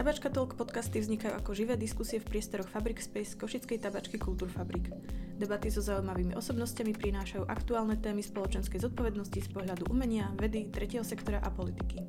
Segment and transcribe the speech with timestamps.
[0.00, 4.16] Tabačka Talk podcasty vznikajú ako živé diskusie v priestoroch Fabric Space Košickej tabačky
[4.48, 4.88] Fabrik.
[5.36, 11.44] Debaty so zaujímavými osobnostiami prinášajú aktuálne témy spoločenskej zodpovednosti z pohľadu umenia, vedy, tretieho sektora
[11.44, 12.00] a politiky.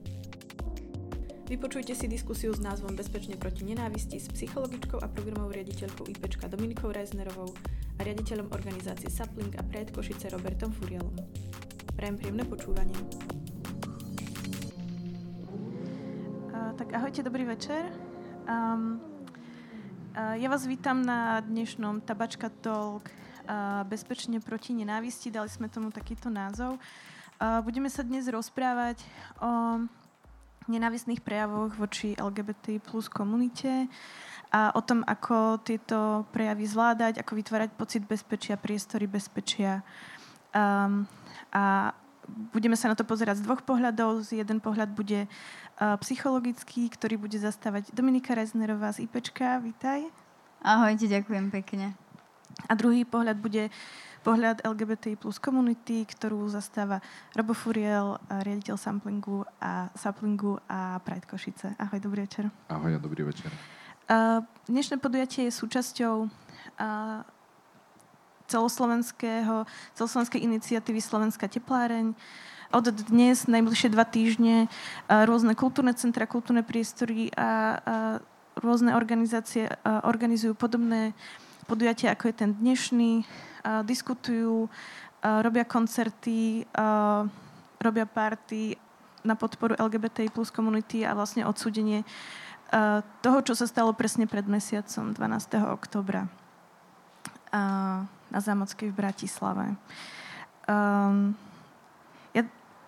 [1.52, 6.95] Vypočujte si diskusiu s názvom Bezpečne proti nenávisti s psychologičkou a programovou riaditeľkou IPčka Dominikou
[6.95, 7.52] Reisnerovou
[7.99, 11.12] a riaditeľom organizácie Sapling a Prejed Košice Robertom Furielom.
[11.99, 13.30] Prajem príjemné počúvanie.
[17.11, 17.91] Ahojte, dobrý večer.
[18.47, 18.95] Um,
[20.15, 25.27] ja vás vítam na dnešnom Tabačka Talk uh, Bezpečne proti nenávisti.
[25.27, 26.79] Dali sme tomu takýto názov.
[27.35, 29.03] Uh, budeme sa dnes rozprávať
[29.43, 29.84] o
[30.71, 33.91] nenávistných prejavoch voči LGBT plus komunite
[34.48, 39.84] a o tom, ako tieto prejavy zvládať, ako vytvárať pocit bezpečia, priestory bezpečia.
[40.55, 41.03] Um,
[41.51, 41.91] a
[42.55, 44.23] budeme sa na to pozerať z dvoch pohľadov.
[44.23, 45.27] Z jeden pohľad bude
[45.82, 49.57] psychologický, ktorý bude zastávať Dominika Reznerová z IPčka.
[49.57, 50.05] Vítaj.
[50.62, 51.98] Ahojte, ďakujem pekne.
[52.70, 53.74] A druhý pohľad bude
[54.21, 57.02] pohľad LGBT plus komunity, ktorú zastáva
[57.34, 61.74] Robo Furiel, riaditeľ samplingu a saplingu a Pride Košice.
[61.82, 62.54] Ahoj, dobrý večer.
[62.70, 63.49] Ahoj a dobrý večer.
[64.06, 67.25] Uh, dnešné podujatie je súčasťou uh,
[68.46, 69.66] celoslovenského,
[69.97, 72.13] celoslovenskej iniciatívy Slovenská tepláreň.
[72.72, 74.72] Od dnes, najbližšie dva týždne,
[75.12, 77.50] rôzne kultúrne centra, kultúrne priestory a, a
[78.56, 81.12] rôzne organizácie organizujú podobné
[81.68, 83.28] podujatia, ako je ten dnešný.
[83.68, 84.72] A diskutujú,
[85.19, 87.28] a robia koncerty, a
[87.84, 88.80] robia party
[89.28, 92.08] na podporu LGBTI plus komunity a vlastne odsúdenie
[93.19, 95.59] toho, čo sa stalo presne pred mesiacom, 12.
[95.75, 96.31] oktobra
[98.31, 99.66] na Zámockej v Bratislave.
[100.72, 101.36] Um,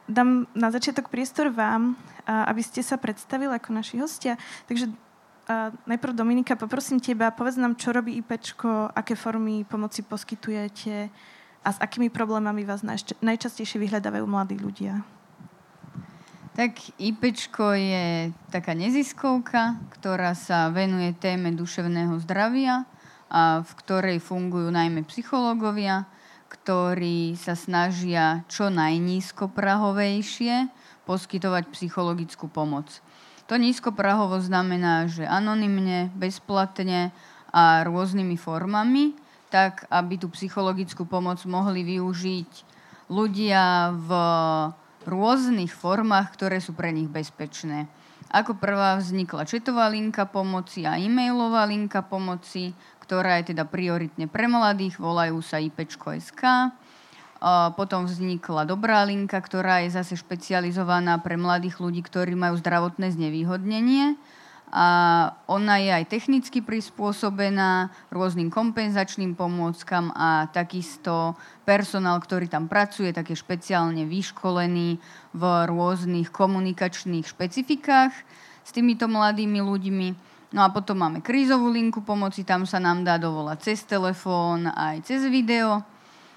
[0.10, 4.40] dám na začiatok priestor vám, aby ste sa predstavili ako naši hostia.
[4.68, 4.92] Takže
[5.86, 11.12] najprv Dominika, poprosím teba, povedz nám, čo robí IPčko, aké formy pomoci poskytujete
[11.64, 12.84] a s akými problémami vás
[13.20, 15.04] najčastejšie vyhľadávajú mladí ľudia.
[16.54, 22.86] Tak IPčko je taká neziskovka, ktorá sa venuje téme duševného zdravia
[23.66, 26.06] v ktorej fungujú najmä psychológovia,
[26.54, 30.70] ktorí sa snažia čo najnízkoprahovejšie
[31.04, 33.04] poskytovať psychologickú pomoc.
[33.52, 37.12] To nízkoprahovo znamená, že anonymne, bezplatne
[37.54, 39.14] a rôznymi formami,
[39.54, 42.52] tak aby tú psychologickú pomoc mohli využiť
[43.12, 44.10] ľudia v
[45.06, 47.86] rôznych formách, ktoré sú pre nich bezpečné.
[48.34, 54.48] Ako prvá vznikla četová linka pomoci a e-mailová linka pomoci, ktorá je teda prioritne pre
[54.48, 56.72] mladých, volajú sa IPčko.sk.
[57.76, 64.16] Potom vznikla dobrá linka, ktorá je zase špecializovaná pre mladých ľudí, ktorí majú zdravotné znevýhodnenie.
[64.74, 64.88] A
[65.46, 73.30] ona je aj technicky prispôsobená rôznym kompenzačným pomôckam a takisto personál, ktorý tam pracuje, tak
[73.30, 74.98] je špeciálne vyškolený
[75.38, 78.14] v rôznych komunikačných špecifikách
[78.66, 80.33] s týmito mladými ľuďmi.
[80.54, 85.02] No a potom máme krízovú linku pomoci, tam sa nám dá dovolať cez telefón aj
[85.02, 85.82] cez video.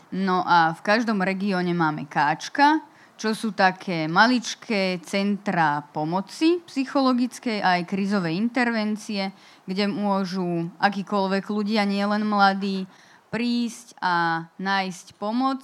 [0.08, 2.80] No a v každom regióne máme káčka,
[3.20, 9.36] čo sú také maličké centra pomoci psychologickej aj krízovej intervencie,
[9.68, 12.88] kde môžu akýkoľvek ľudia, nielen mladí,
[13.28, 15.60] prísť a nájsť pomoc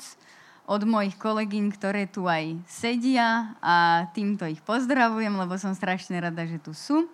[0.68, 6.44] od mojich kolegyň, ktoré tu aj sedia a týmto ich pozdravujem, lebo som strašne rada,
[6.44, 7.08] že tu sú.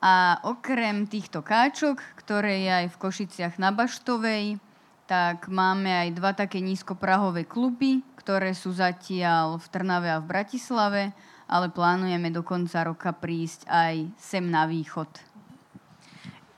[0.00, 4.60] A okrem týchto káčok, ktoré je aj v Košiciach na Baštovej,
[5.06, 11.02] tak máme aj dva také nízkoprahové kluby, ktoré sú zatiaľ v Trnave a v Bratislave,
[11.46, 15.08] ale plánujeme do konca roka prísť aj sem na východ.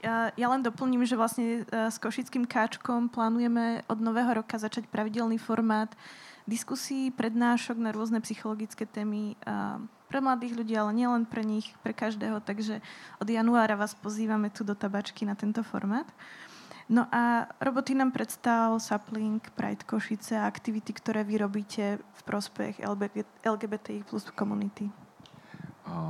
[0.00, 4.87] Ja, ja len doplním, že vlastne e, s Košickým káčkom plánujeme od nového roka začať
[4.87, 5.91] pravidelný formát
[6.48, 9.37] diskusí, prednášok na rôzne psychologické témy
[10.08, 12.40] pre mladých ľudí, ale nielen pre nich, pre každého.
[12.40, 12.81] Takže
[13.20, 16.08] od januára vás pozývame tu do tabačky na tento formát.
[16.88, 22.81] No a roboty nám predstav Sapling, Pride Košice a aktivity, ktoré vy robíte v prospech
[23.44, 24.88] LGBTI plus komunity.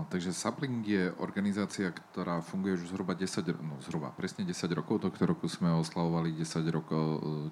[0.09, 5.05] Takže Sapling je organizácia, ktorá funguje už zhruba 10, no zhruba presne 10 rokov.
[5.05, 6.97] Tohto roku sme oslavovali 10, roko,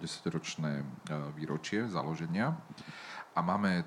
[0.01, 0.85] 10 ročné e,
[1.39, 2.57] výročie založenia.
[3.37, 3.85] A máme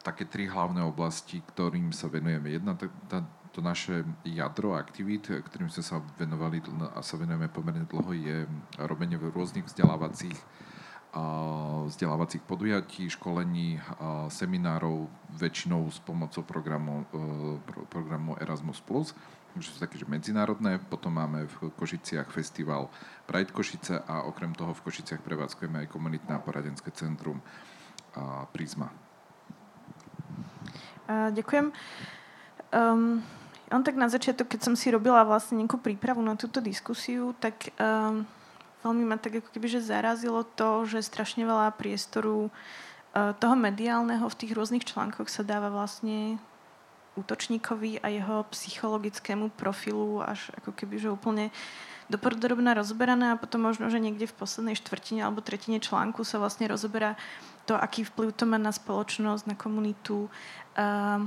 [0.00, 2.54] také tri hlavné oblasti, ktorým sa venujeme.
[2.54, 3.18] Jedna, tá, tá,
[3.50, 6.62] to naše jadro aktivít, ktorým sme sa venovali
[6.94, 8.46] a sa venujeme pomerne dlho, je
[8.78, 10.38] robenie rôznych vzdelávacích
[11.86, 13.80] vzdelávacích podujatí, školení,
[14.28, 17.08] seminárov, väčšinou s pomocou programu,
[17.88, 18.84] programu Erasmus+,
[19.56, 20.76] že sú také že medzinárodné.
[20.76, 22.92] Potom máme v Košiciach festival
[23.24, 27.40] Pride Košice a okrem toho v Košiciach prevádzkujeme aj komunitné a poradenské centrum
[28.52, 28.92] Prisma.
[31.08, 31.72] Ďakujem.
[32.74, 33.24] Um,
[33.72, 37.72] on tak na začiatok, keď som si robila vlastne nejakú prípravu na túto diskusiu, tak
[37.78, 38.26] um,
[38.86, 44.22] veľmi ma tak ako keby, že zarazilo to, že strašne veľa priestoru uh, toho mediálneho
[44.30, 46.38] v tých rôznych článkoch sa dáva vlastne
[47.18, 51.50] útočníkovi a jeho psychologickému profilu až ako keby, že úplne
[52.06, 56.70] dopodrobná rozberané a potom možno, že niekde v poslednej štvrtine alebo tretine článku sa vlastne
[56.70, 57.18] rozoberá
[57.66, 60.30] to, aký vplyv to má na spoločnosť, na komunitu,
[60.78, 61.18] uh,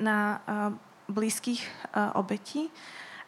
[0.00, 0.74] na uh,
[1.10, 1.60] blízkych
[2.14, 2.70] obetí.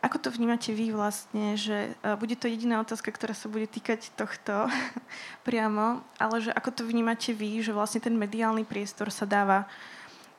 [0.02, 4.10] Ako to vnímate vy vlastne, že uh, bude to jediná otázka, ktorá sa bude týkať
[4.18, 4.66] tohto
[5.46, 9.70] priamo, ale že ako to vnímate vy, že vlastne ten mediálny priestor sa dáva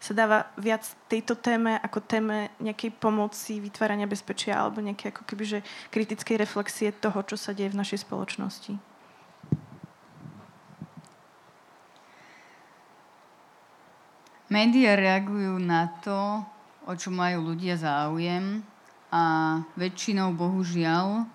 [0.03, 5.43] sa dáva viac tejto téme ako téme nejakej pomoci, vytvárania bezpečia alebo nejaké ako keby,
[5.47, 5.59] že
[5.95, 8.75] kritickej reflexie toho, čo sa deje v našej spoločnosti.
[14.51, 16.43] Média reagujú na to,
[16.83, 18.59] o čo majú ľudia záujem
[19.13, 21.29] a väčšinou bohužiaľ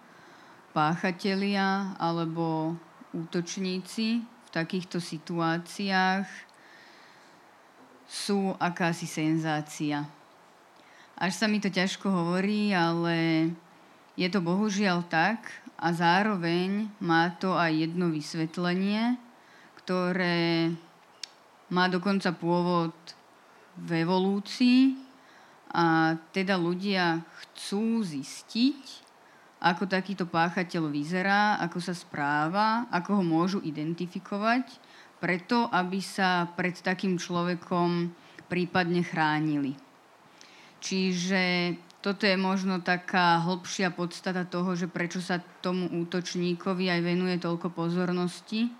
[0.75, 2.75] páchatelia alebo
[3.14, 6.26] útočníci v takýchto situáciách
[8.10, 10.02] sú akási senzácia.
[11.14, 13.50] Až sa mi to ťažko hovorí, ale
[14.19, 15.46] je to bohužiaľ tak
[15.78, 19.14] a zároveň má to aj jedno vysvetlenie,
[19.78, 20.75] ktoré
[21.70, 22.94] má dokonca pôvod
[23.78, 25.07] v evolúcii
[25.69, 29.09] a teda ľudia chcú zistiť,
[29.59, 34.79] ako takýto páchateľ vyzerá, ako sa správa, ako ho môžu identifikovať,
[35.19, 38.15] preto aby sa pred takým človekom
[38.47, 39.75] prípadne chránili.
[40.79, 47.37] Čiže toto je možno taká hĺbšia podstata toho, že prečo sa tomu útočníkovi aj venuje
[47.43, 48.71] toľko pozornosti.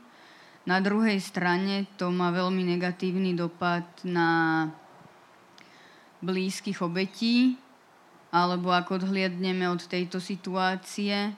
[0.71, 4.63] Na druhej strane to má veľmi negatívny dopad na
[6.21, 7.59] blízkych obetí,
[8.29, 11.33] alebo ak odhliadneme od tejto situácie,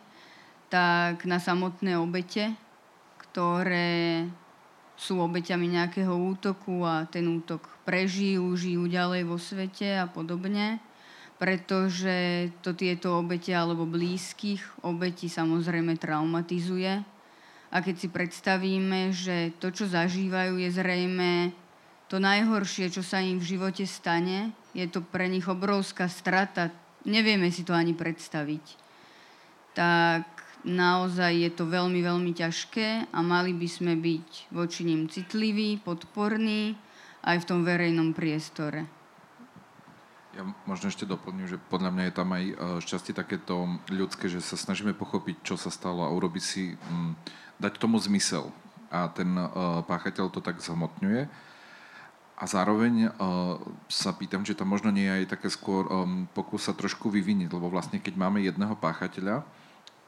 [0.70, 2.54] tak na samotné obete,
[3.30, 4.26] ktoré
[5.00, 10.76] sú obeťami nejakého útoku a ten útok prežijú, žijú ďalej vo svete a podobne,
[11.40, 17.00] pretože to tieto obete alebo blízkych obeti samozrejme traumatizuje.
[17.70, 21.32] A keď si predstavíme, že to, čo zažívajú, je zrejme
[22.10, 26.70] to najhoršie, čo sa im v živote stane, je to pre nich obrovská strata.
[27.06, 28.64] Nevieme si to ani predstaviť.
[29.74, 30.26] Tak
[30.66, 36.76] naozaj je to veľmi, veľmi ťažké a mali by sme byť voči ním citliví, podporní
[37.24, 38.84] aj v tom verejnom priestore.
[40.30, 42.54] Ja možno ešte doplním, že podľa mňa je tam aj e,
[42.86, 47.18] šťastie takéto ľudské, že sa snažíme pochopiť, čo sa stalo a urobiť si, m,
[47.58, 48.54] dať tomu zmysel.
[48.90, 51.30] A ten uh, páchateľ to tak zhmotňuje
[52.40, 53.60] a zároveň uh,
[53.92, 57.52] sa pýtam, že tam možno nie je aj také skôr um, pokus sa trošku vyviniť,
[57.52, 59.44] lebo vlastne keď máme jedného páchateľa,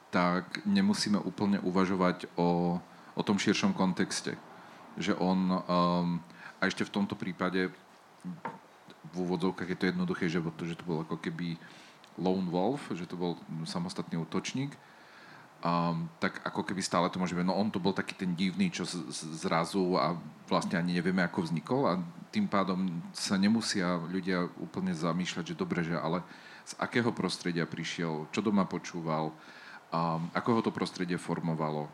[0.09, 2.81] tak nemusíme úplne uvažovať o,
[3.13, 4.41] o tom širšom kontexte.
[4.97, 6.09] Že on, um,
[6.57, 7.69] a ešte v tomto prípade,
[9.13, 11.61] v úvodzovkách je to jednoduché, že, že to bol ako keby
[12.17, 13.37] lone wolf, že to bol
[13.69, 14.73] samostatný útočník,
[15.63, 18.69] um, tak ako keby stále to môže byť, no on to bol taký ten divný,
[18.69, 20.19] čo z, z, zrazu a
[20.51, 22.03] vlastne ani nevieme, ako vznikol a
[22.35, 26.21] tým pádom sa nemusia ľudia úplne zamýšľať, že dobre, že ale
[26.67, 29.31] z akého prostredia prišiel, čo doma počúval,
[29.93, 31.87] um, ako ho to prostredie formovalo.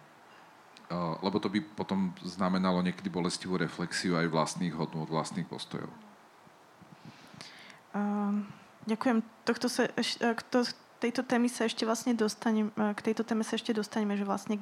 [0.88, 5.92] Uh, lebo to by potom znamenalo niekedy bolestivú reflexiu aj vlastných hodnôt, vlastných postojov.
[7.92, 8.48] Um,
[8.88, 9.20] ďakujem.
[9.44, 9.84] Tohto sa,
[10.48, 10.64] to,
[10.98, 14.58] tejto témy sa ešte vlastne dostaneme, k tejto téme sa ešte dostaneme, že vlastne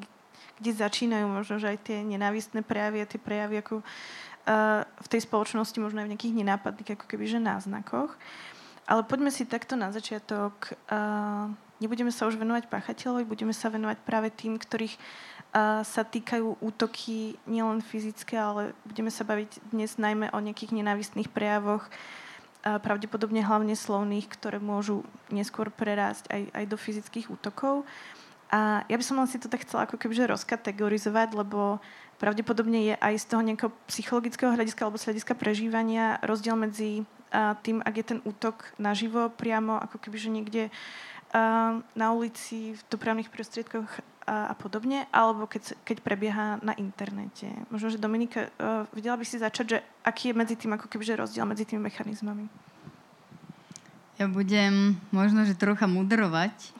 [0.56, 5.20] kde začínajú možno, že aj tie nenávistné prejavy a tie prejavy ako uh, v tej
[5.28, 8.16] spoločnosti, možno aj v nejakých nenápadných ako keby, že náznakoch.
[8.86, 10.78] Ale poďme si takto na začiatok.
[10.88, 11.52] Uh,
[11.82, 17.36] nebudeme sa už venovať páchateľovi, budeme sa venovať práve tým, ktorých uh, sa týkajú útoky
[17.44, 21.84] nielen fyzické, ale budeme sa baviť dnes najmä o nejakých nenávistných prejavoch,
[22.62, 27.86] pravdepodobne hlavne slovných, ktoré môžu neskôr prerásť aj, aj do fyzických útokov.
[28.50, 31.82] A ja by som len si to tak chcela ako kebyže rozkategorizovať, lebo
[32.22, 37.02] pravdepodobne je aj z toho nejakého psychologického hľadiska alebo z hľadiska prežívania rozdiel medzi
[37.66, 40.70] tým, ak je ten útok naživo priamo, ako kebyže niekde
[41.96, 43.88] na ulici, v dopravných prostriedkoch
[44.26, 47.46] a, podobne, alebo keď, keď prebieha na internete.
[47.70, 51.14] Možno, že Dominika, uh, vedela by si začať, že aký je medzi tým ako kebyže
[51.14, 52.50] rozdiel medzi tými mechanizmami?
[54.18, 56.74] Ja budem možno, že trocha mudrovať.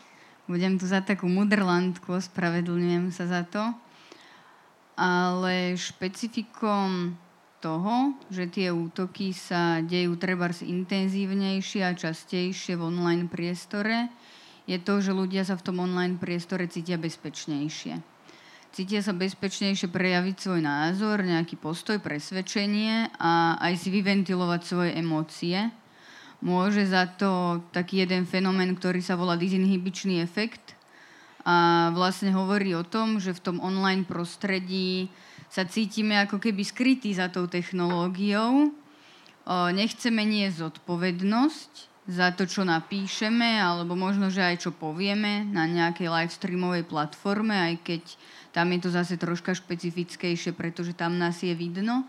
[0.50, 3.62] Budem tu za takú mudrlandku, ospravedlňujem sa za to.
[4.96, 7.14] Ale špecifikom
[7.60, 14.08] toho, že tie útoky sa dejú trebárs intenzívnejšie a častejšie v online priestore,
[14.66, 18.02] je to, že ľudia sa v tom online priestore cítia bezpečnejšie.
[18.74, 25.72] Cítia sa bezpečnejšie prejaviť svoj názor, nejaký postoj, presvedčenie a aj si vyventilovať svoje emócie.
[26.44, 30.76] Môže za to taký jeden fenomén, ktorý sa volá disinhibičný efekt
[31.46, 35.08] a vlastne hovorí o tom, že v tom online prostredí
[35.48, 38.74] sa cítime ako keby skrytí za tou technológiou.
[39.48, 41.72] Nechceme nie zodpovednosť
[42.06, 47.54] za to, čo napíšeme, alebo možno, že aj čo povieme na nejakej live streamovej platforme,
[47.54, 48.02] aj keď
[48.54, 52.06] tam je to zase troška špecifickejšie, pretože tam nás je vidno.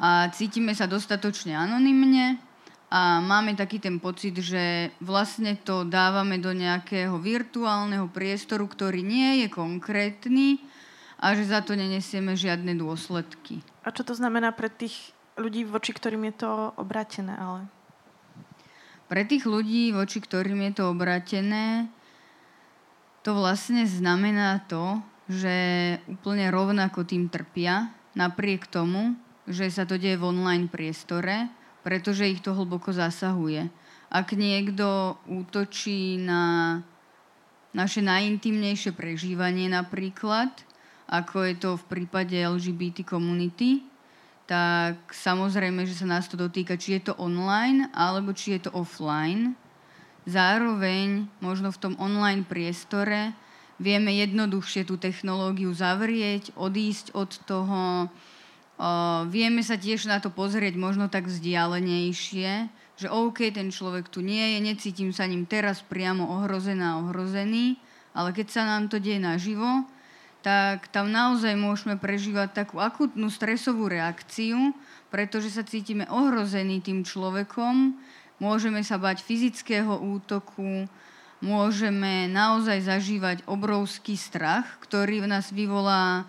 [0.00, 2.40] A cítime sa dostatočne anonymne
[2.88, 9.44] a máme taký ten pocit, že vlastne to dávame do nejakého virtuálneho priestoru, ktorý nie
[9.44, 10.58] je konkrétny
[11.20, 13.60] a že za to nenesieme žiadne dôsledky.
[13.84, 17.68] A čo to znamená pre tých ľudí, voči ktorým je to obrátené, ale
[19.10, 21.90] pre tých ľudí, voči ktorým je to obratené,
[23.26, 25.54] to vlastne znamená to, že
[26.06, 29.18] úplne rovnako tým trpia, napriek tomu,
[29.50, 31.50] že sa to deje v online priestore,
[31.82, 33.66] pretože ich to hlboko zasahuje.
[34.14, 36.78] Ak niekto útočí na
[37.70, 40.50] naše najintimnejšie prežívanie napríklad,
[41.10, 43.89] ako je to v prípade LGBT komunity,
[44.50, 48.74] tak samozrejme, že sa nás to dotýka, či je to online alebo či je to
[48.74, 49.54] offline.
[50.26, 53.30] Zároveň možno v tom online priestore
[53.78, 58.10] vieme jednoduchšie tú technológiu zavrieť, odísť od toho.
[59.30, 62.50] vieme sa tiež na to pozrieť možno tak vzdialenejšie,
[62.98, 67.78] že OK, ten človek tu nie je, necítim sa ním teraz priamo ohrozená, ohrozený,
[68.18, 69.86] ale keď sa nám to deje naživo,
[70.40, 74.72] tak tam naozaj môžeme prežívať takú akutnú stresovú reakciu,
[75.12, 77.98] pretože sa cítime ohrození tým človekom,
[78.40, 80.88] môžeme sa bať fyzického útoku,
[81.44, 86.24] môžeme naozaj zažívať obrovský strach, ktorý v nás vyvolá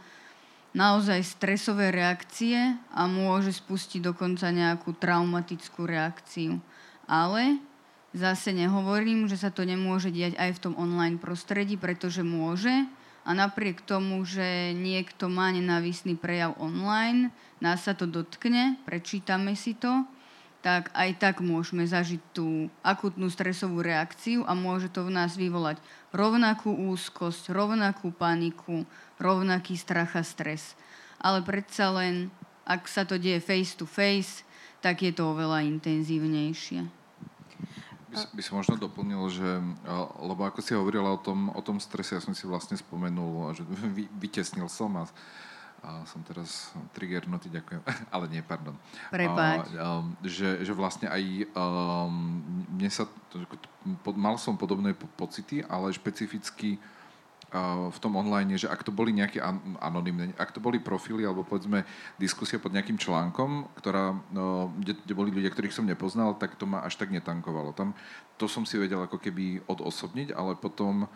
[0.71, 6.63] naozaj stresové reakcie a môže spustiť dokonca nejakú traumatickú reakciu.
[7.11, 7.59] Ale
[8.15, 12.71] zase nehovorím, že sa to nemôže diať aj v tom online prostredí, pretože môže,
[13.21, 17.29] a napriek tomu, že niekto má nenávisný prejav online,
[17.61, 20.05] nás sa to dotkne, prečítame si to,
[20.61, 25.81] tak aj tak môžeme zažiť tú akutnú stresovú reakciu a môže to v nás vyvolať
[26.13, 28.85] rovnakú úzkosť, rovnakú paniku,
[29.17, 30.77] rovnaký strach a stres.
[31.17, 32.29] Ale predsa len,
[32.65, 34.45] ak sa to deje face to face,
[34.85, 37.00] tak je to oveľa intenzívnejšie.
[38.11, 39.49] By, by som možno doplnil, že,
[40.19, 43.63] lebo ako si hovorila o tom, o tom strese, ja som si vlastne spomenul, že
[43.95, 45.07] vy, vytesnil som a,
[45.81, 47.79] a som teraz triggernutý, ďakujem,
[48.13, 48.75] ale nie, pardon.
[49.07, 49.71] Prepáč.
[49.79, 51.23] A, a, že, že vlastne aj
[51.55, 52.43] um,
[52.75, 53.07] mne sa,
[54.11, 56.75] mal som podobné pocity, ale špecificky
[57.91, 59.43] v tom online, že ak to boli nejaké
[59.83, 61.83] anonimné, ak to boli profily alebo povedzme
[62.15, 66.63] diskusia pod nejakým článkom, ktorá, no, kde, kde boli ľudia, ktorých som nepoznal, tak to
[66.63, 67.75] ma až tak netankovalo.
[67.75, 67.91] Tam
[68.39, 71.11] to som si vedel ako keby odosobniť, ale potom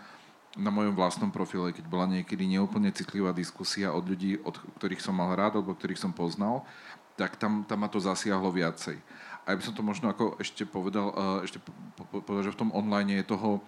[0.60, 5.16] na mojom vlastnom profile, keď bola niekedy neúplne citlivá diskusia od ľudí, od ktorých som
[5.16, 6.68] mal rád alebo ktorých som poznal,
[7.16, 9.00] tak tam, tam ma to zasiahlo viacej.
[9.48, 11.16] A ja by som to možno ako ešte povedal,
[11.48, 11.64] ešte
[12.12, 13.64] povedal, že v tom online je toho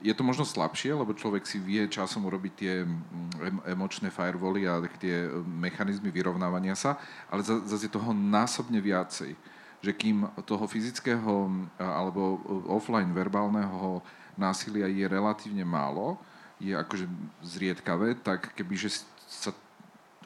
[0.00, 4.84] je to možno slabšie, lebo človek si vie časom urobiť tie mm, emočné firewally a
[5.00, 7.00] tie e, mechanizmy vyrovnávania sa,
[7.32, 9.32] ale zase je toho násobne viacej.
[9.80, 11.48] Že kým toho fyzického
[11.80, 12.38] alebo e,
[12.68, 14.04] offline verbálneho
[14.36, 16.20] násilia je relatívne málo,
[16.60, 17.08] je akože
[17.44, 19.52] zriedkavé, tak kebyže sa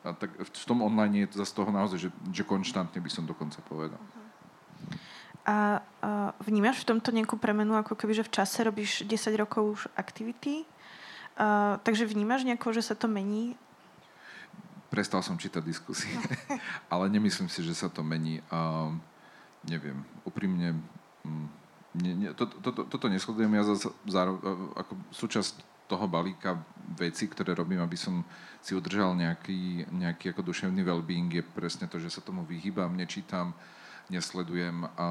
[0.01, 3.29] a tak v tom online je to zase toho naozaj, že, že konštantne by som
[3.29, 4.01] dokonca povedal.
[5.47, 9.63] A, a vnímaš v tomto nejakú premenu, ako keby, že v čase robíš 10 rokov
[9.65, 10.69] už aktivity,
[11.37, 13.57] a, takže vnímaš nejako, že sa to mení?
[14.93, 16.13] Prestal som čítať diskusie,
[16.93, 18.45] ale nemyslím si, že sa to mení.
[18.53, 18.93] A,
[19.65, 20.77] neviem, úprimne,
[21.25, 21.47] mm,
[22.01, 24.23] nie, nie, to, to, to, toto nesledujem ja za, za,
[24.79, 25.55] ako súčasť
[25.91, 26.55] toho balíka
[26.95, 28.23] veci, ktoré robím, aby som
[28.63, 33.51] si udržal nejaký, nejaký ako duševný well-being, je presne to, že sa tomu vyhýbam, nečítam,
[34.11, 34.85] nesledujem.
[34.85, 35.09] A, a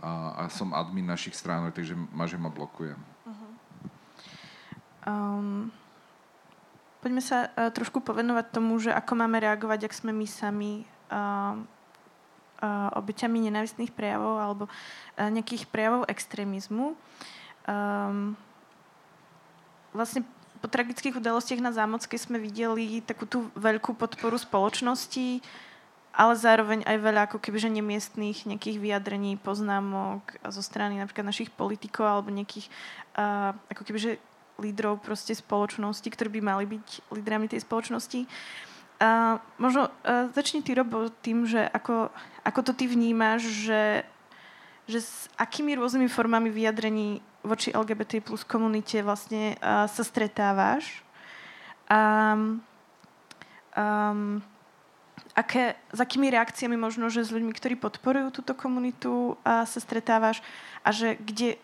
[0.00, 2.96] a, a som admin našich stránok, takže Maže ma blokuje.
[5.00, 5.72] Um,
[7.00, 11.56] poďme sa uh, trošku povenovať tomu, že ako máme reagovať, ak sme my sami uh,
[11.56, 16.96] uh, obeťami nenávistných prejavov alebo uh, nejakých prejavov extrémizmu.
[17.64, 18.36] Um,
[19.96, 20.24] vlastne
[20.60, 25.40] po tragických udalostiach na Zámockej sme videli takú tú veľkú podporu spoločnosti,
[26.10, 32.06] ale zároveň aj veľa ako kebyže nemiestných nejakých vyjadrení, poznámok zo strany napríklad našich politikov
[32.06, 32.66] alebo nejakých
[33.14, 34.18] uh, ako kebyže
[34.60, 38.28] lídrov proste spoločnosti, ktorí by mali byť lídrami tej spoločnosti.
[39.00, 42.12] Uh, možno uh, začni ty, Robo, tým, že ako,
[42.44, 44.04] ako to ty vnímaš, že,
[44.84, 51.00] že s akými rôznymi formami vyjadrení voči LGBT plus komunite vlastne uh, sa stretávaš.
[51.88, 52.60] Um,
[53.72, 54.44] um,
[55.40, 60.44] aké, s akými reakciami možno, že s ľuďmi, ktorí podporujú túto komunitu uh, sa stretávaš
[60.84, 61.56] a že kde,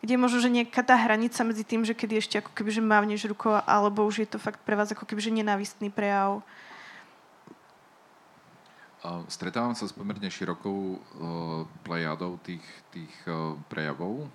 [0.00, 2.82] kde je možno, že nejaká tá hranica medzi tým, že kedy ešte ako keby, že
[2.82, 6.40] mávneš rukou, alebo už je to fakt pre vás ako keby, že nenávistný prejav?
[9.30, 10.98] Stretávam sa s pomerne širokou uh,
[11.86, 14.26] plejadou tých, tých uh, prejavov.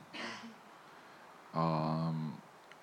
[1.51, 2.31] Um,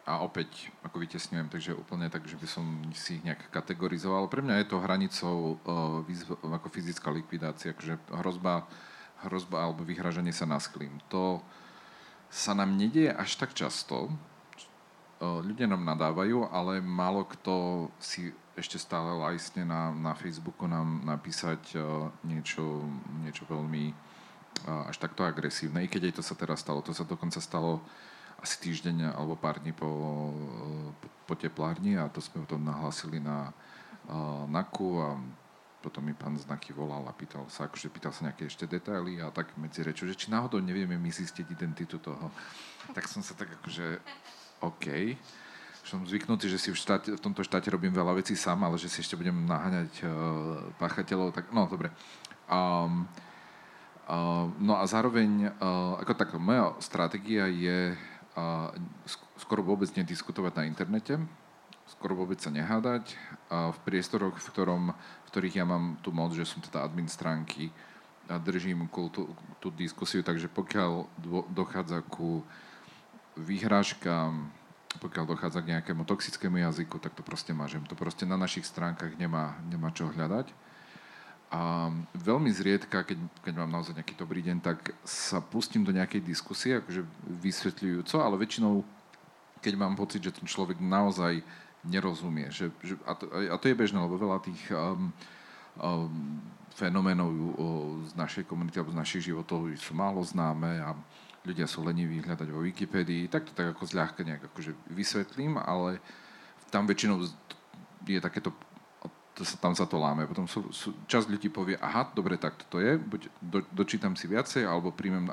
[0.08, 2.64] a opäť, ako vytesňujem, takže úplne tak, že by som
[2.96, 4.26] si ich nejak kategorizoval.
[4.26, 8.64] Pre mňa je to hranicou uh, ako fyzická likvidácia, akože hrozba,
[9.28, 10.98] hrozba alebo vyhražanie sa na sklím.
[11.12, 11.44] To,
[12.30, 14.06] sa nám nedieje až tak často.
[15.20, 21.76] Ľudia nám nadávajú, ale málo kto si ešte stále lajsne na, na Facebooku nám napísať
[22.24, 22.86] niečo,
[23.20, 23.92] niečo veľmi
[24.88, 25.84] až takto agresívne.
[25.84, 26.80] I keď aj to sa teraz stalo.
[26.86, 27.82] To sa dokonca stalo
[28.40, 29.88] asi týždeň alebo pár dní po,
[31.28, 33.52] po, teplárni a to sme potom nahlásili na
[34.08, 35.08] uh, NAKU a
[35.80, 39.32] potom mi pán Znaky volal a pýtal sa, akože pýtal sa nejaké ešte detaily a
[39.32, 42.28] tak medzi rečou, že či náhodou nevieme my zistiť identitu toho.
[42.92, 43.96] Tak som sa tak akože,
[44.60, 45.16] OK.
[45.80, 48.92] Som zvyknutý, že si v, štáte, v tomto štáte robím veľa vecí sám, ale že
[48.92, 50.10] si ešte budem naháňať uh,
[50.76, 51.88] páchateľov, tak no dobre.
[52.44, 53.08] Um,
[54.04, 57.96] uh, no a zároveň, uh, ako tak, moja stratégia je
[59.36, 61.18] skoro vôbec nediskutovať na internete,
[61.90, 63.18] skoro vôbec sa nehádať.
[63.50, 67.10] A v priestoroch, v, ktorom, v ktorých ja mám tú moc, že som teda admin
[67.10, 67.74] stránky
[68.30, 69.26] a držím kultu,
[69.58, 72.46] tú diskusiu, takže pokiaľ dvo, dochádza ku
[73.34, 74.54] výhrážkam,
[75.02, 77.82] pokiaľ dochádza k nejakému toxickému jazyku, tak to proste mážem.
[77.90, 80.50] To proste na našich stránkach nemá, nemá čo hľadať.
[81.50, 86.22] A veľmi zriedka, keď, keď mám naozaj nejaký dobrý deň, tak sa pustím do nejakej
[86.22, 87.02] diskusie, akože
[87.42, 88.86] vysvetľujúco, ale väčšinou,
[89.58, 91.42] keď mám pocit, že ten človek naozaj
[91.82, 92.54] nerozumie.
[92.54, 95.10] Že, že, a, to, a to je bežné, lebo veľa tých um,
[95.82, 96.38] um,
[96.70, 97.50] fenoménov uh,
[98.06, 100.94] z našej komunity alebo z našich životov sú málo známe a
[101.42, 103.26] ľudia sú leniví hľadať vo Wikipédii.
[103.26, 105.98] Tak to tak ako zľahka nejak akože vysvetlím, ale
[106.70, 107.26] tam väčšinou
[108.06, 108.54] je takéto
[109.40, 110.28] to sa tam za to láme.
[110.28, 114.28] Potom sú, sú, časť ľudí povie, aha, dobre, tak to je, buď do, dočítam si
[114.28, 115.32] viacej, alebo príjmem,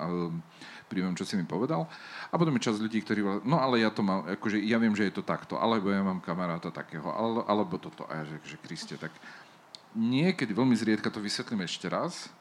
[0.88, 1.92] príjmem, čo si mi povedal.
[2.32, 5.12] A potom je časť ľudí, ktorí, no ale ja to mám, akože ja viem, že
[5.12, 8.08] je to takto, alebo ja mám kamaráta takého, alebo, alebo toto.
[8.08, 9.12] A ja že, že Kriste, tak
[9.92, 12.32] niekedy, veľmi zriedka to vysvetlím ešte raz,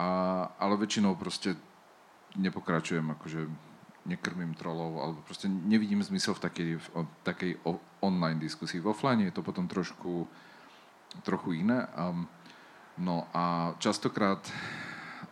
[0.00, 1.52] a, ale väčšinou proste
[2.40, 3.44] nepokračujem, akože
[4.08, 6.86] nekrmím trolov, alebo proste nevidím zmysel v takej, v
[7.28, 7.52] takej
[8.00, 8.80] online diskusii.
[8.80, 10.26] V offline je to potom trošku,
[11.20, 11.84] trochu iné.
[11.92, 12.24] Um,
[12.96, 14.40] no a častokrát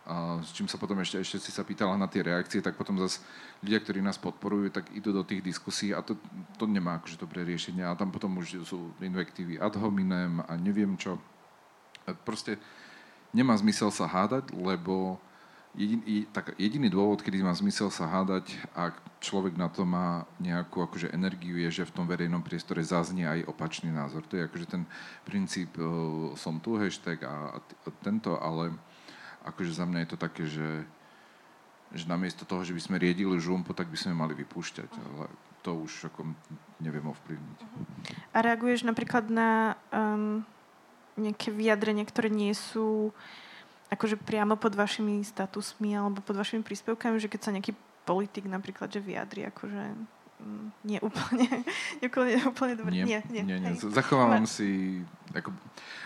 [0.01, 2.97] a s čím sa potom ešte, ešte si sa pýtala na tie reakcie, tak potom
[2.99, 3.21] zase
[3.61, 6.17] ľudia, ktorí nás podporujú, tak idú do tých diskusí a to,
[6.57, 10.97] to nemá akože dobré riešenie a tam potom už sú invektívy ad hominem a neviem
[10.97, 11.21] čo.
[12.25, 12.57] Proste
[13.29, 15.21] nemá zmysel sa hádať, lebo
[15.75, 20.83] jediný, tak jediný dôvod, kedy má zmysel sa hádať, ak človek na to má nejakú
[20.83, 24.25] akože energiu, je, že v tom verejnom priestore zaznie aj opačný názor.
[24.27, 24.83] To je akože ten
[25.23, 28.75] princíp uh, som tu, hashtag a, a tento, ale
[29.47, 30.69] akože za mňa je to také, že,
[31.95, 34.91] že namiesto toho, že by sme riedili žumpu, tak by sme mali vypúšťať.
[34.91, 35.25] Ale
[35.61, 36.25] to už ako
[36.81, 37.59] neviem ovplyvniť.
[38.33, 40.41] A reaguješ napríklad na um,
[41.21, 43.13] nejaké vyjadrenia, ktoré nie sú
[43.91, 47.75] akože priamo pod vašimi statusmi alebo pod vašimi príspevkami, že keď sa nejaký
[48.07, 49.83] politik napríklad, že vyjadri akože
[50.41, 51.47] mm, nie úplne,
[51.99, 52.93] nie úplne, úplne dobre.
[52.95, 53.43] Nie, nie, nie.
[53.43, 53.73] nie, nie.
[53.75, 55.03] Zachovávam si,
[55.35, 55.51] ako,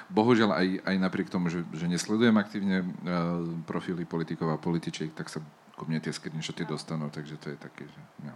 [0.09, 5.29] bohužiaľ aj, aj napriek tomu, že, že nesledujem aktívne uh, profily politikov a političiek, tak
[5.29, 5.39] sa
[5.77, 6.75] ku mne tie screenshoty no.
[6.75, 8.35] dostanú, takže to je také, že no.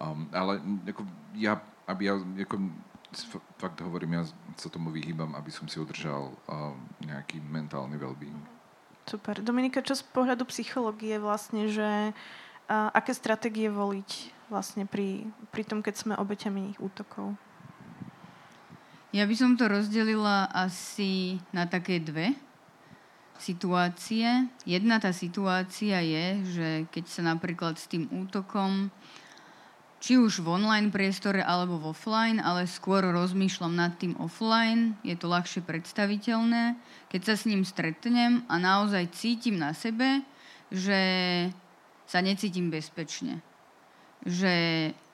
[0.00, 1.04] Um, ale ako,
[1.36, 2.56] ja, aby ja ako,
[3.60, 4.24] fakt hovorím, ja
[4.56, 8.59] sa tomu vyhýbam, aby som si udržal um, nejaký mentálny well-being.
[9.10, 9.42] Super.
[9.42, 15.82] Dominika, čo z pohľadu psychológie vlastne, že uh, aké stratégie voliť vlastne pri, pri tom,
[15.82, 17.34] keď sme obeťami útokov?
[19.10, 22.38] Ja by som to rozdelila asi na také dve
[23.42, 24.46] situácie.
[24.62, 28.94] Jedna tá situácia je, že keď sa napríklad s tým útokom
[30.00, 35.12] či už v online priestore alebo v offline, ale skôr rozmýšľam nad tým offline, je
[35.12, 36.80] to ľahšie predstaviteľné.
[37.12, 40.24] Keď sa s ním stretnem a naozaj cítim na sebe,
[40.72, 41.00] že
[42.08, 43.44] sa necítim bezpečne.
[44.24, 44.54] Že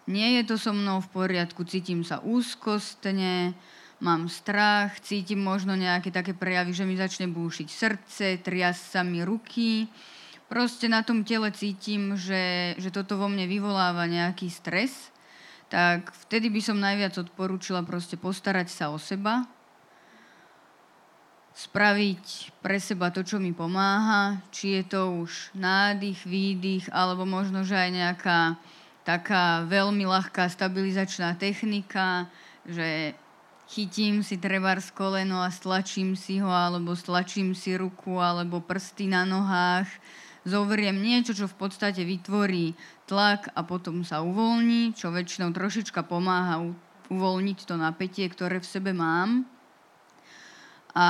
[0.07, 3.59] nie je to so mnou v poriadku, cítim sa úzkostne,
[3.99, 9.27] mám strach, cítim možno nejaké také prejavy, že mi začne búšiť srdce, trias sa mi
[9.27, 9.91] ruky,
[10.47, 15.11] proste na tom tele cítim, že, že toto vo mne vyvoláva nejaký stres,
[15.67, 19.47] tak vtedy by som najviac odporúčila proste postarať sa o seba,
[21.57, 27.65] spraviť pre seba to, čo mi pomáha, či je to už nádych, výdych, alebo možno,
[27.65, 28.39] že aj nejaká
[29.09, 32.29] taká veľmi ľahká stabilizačná technika,
[32.69, 33.17] že
[33.73, 39.25] chytím si trebárs koleno a stlačím si ho, alebo stlačím si ruku, alebo prsty na
[39.25, 39.89] nohách,
[40.47, 42.79] zovriem niečo, čo v podstate vytvorí
[43.11, 46.63] tlak a potom sa uvoľní, čo väčšinou trošička pomáha
[47.11, 49.43] uvoľniť to napätie, ktoré v sebe mám.
[50.97, 51.07] A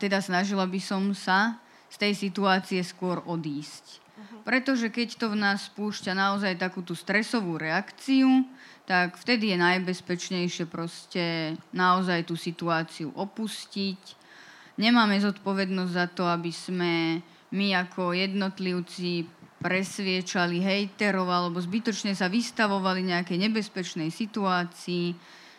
[0.00, 1.60] teda snažila by som sa
[1.92, 4.00] z tej situácie skôr odísť.
[4.18, 4.36] Mhm.
[4.42, 8.48] Pretože keď to v nás spúšťa naozaj takú tú stresovú reakciu,
[8.88, 14.16] tak vtedy je najbezpečnejšie proste naozaj tú situáciu opustiť.
[14.80, 17.20] Nemáme zodpovednosť za to, aby sme
[17.52, 19.24] my ako jednotlivci
[19.58, 25.18] presviečali hejterov alebo zbytočne sa vystavovali nejakej nebezpečnej situácii.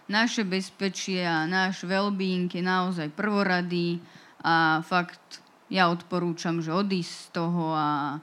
[0.10, 4.02] Naše bezpečie a náš well-being je naozaj prvorady
[4.41, 8.17] a fakt ja odporúčam, že odísť z toho a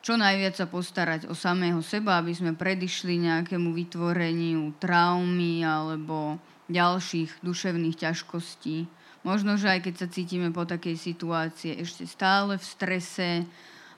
[0.00, 6.38] čo najviac sa postarať o samého seba, aby sme predišli nejakému vytvoreniu traumy alebo
[6.70, 8.86] ďalších duševných ťažkostí.
[9.26, 13.42] Možno, že aj keď sa cítime po takej situácii ešte stále v strese,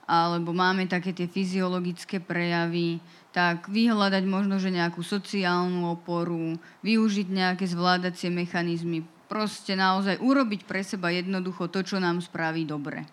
[0.08, 2.96] alebo máme také tie fyziologické prejavy,
[3.28, 10.80] tak vyhľadať možno, že nejakú sociálnu oporu, využiť nejaké zvládacie mechanizmy, proste naozaj urobiť pre
[10.80, 13.04] seba jednoducho to, čo nám spraví dobre.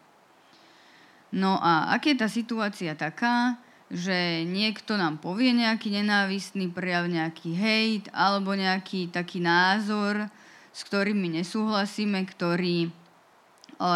[1.36, 3.60] No a ak je tá situácia taká,
[3.92, 10.32] že niekto nám povie nejaký nenávistný prejav, nejaký hejt alebo nejaký taký názor,
[10.76, 12.92] s ktorými nesúhlasíme, ktorý o,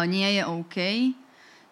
[0.08, 0.76] nie je OK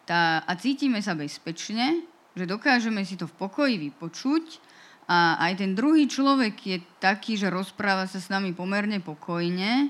[0.05, 2.05] tá, a cítime sa bezpečne,
[2.37, 4.61] že dokážeme si to v pokoji vypočuť
[5.09, 9.88] a aj ten druhý človek je taký, že rozpráva sa s nami pomerne pokojne,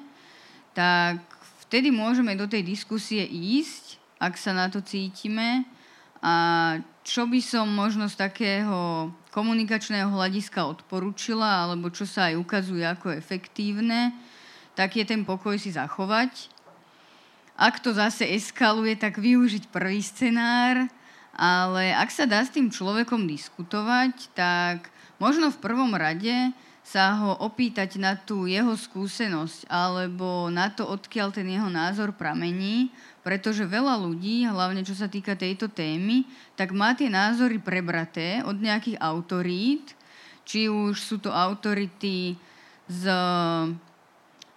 [0.78, 1.18] tak
[1.66, 5.66] vtedy môžeme do tej diskusie ísť, ak sa na to cítime.
[6.22, 6.34] A
[7.02, 13.14] čo by som možno z takého komunikačného hľadiska odporúčila, alebo čo sa aj ukazuje ako
[13.14, 14.14] efektívne,
[14.78, 16.54] tak je ten pokoj si zachovať.
[17.58, 20.86] Ak to zase eskaluje, tak využiť prvý scenár,
[21.34, 24.86] ale ak sa dá s tým človekom diskutovať, tak
[25.18, 26.54] možno v prvom rade
[26.86, 32.94] sa ho opýtať na tú jeho skúsenosť alebo na to, odkiaľ ten jeho názor pramení,
[33.26, 36.22] pretože veľa ľudí, hlavne čo sa týka tejto témy,
[36.54, 39.98] tak má tie názory prebraté od nejakých autorít,
[40.46, 42.38] či už sú to autority
[42.88, 43.02] z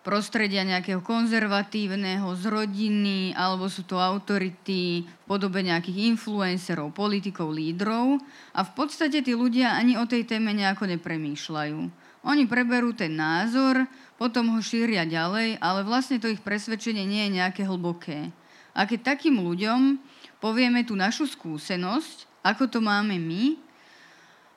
[0.01, 8.17] prostredia nejakého konzervatívneho, z rodiny, alebo sú to autority v podobe nejakých influencerov, politikov, lídrov.
[8.57, 11.79] A v podstate tí ľudia ani o tej téme nejako nepremýšľajú.
[12.21, 13.85] Oni preberú ten názor,
[14.17, 18.29] potom ho šíria ďalej, ale vlastne to ich presvedčenie nie je nejaké hlboké.
[18.77, 19.97] A keď takým ľuďom
[20.37, 23.57] povieme tú našu skúsenosť, ako to máme my,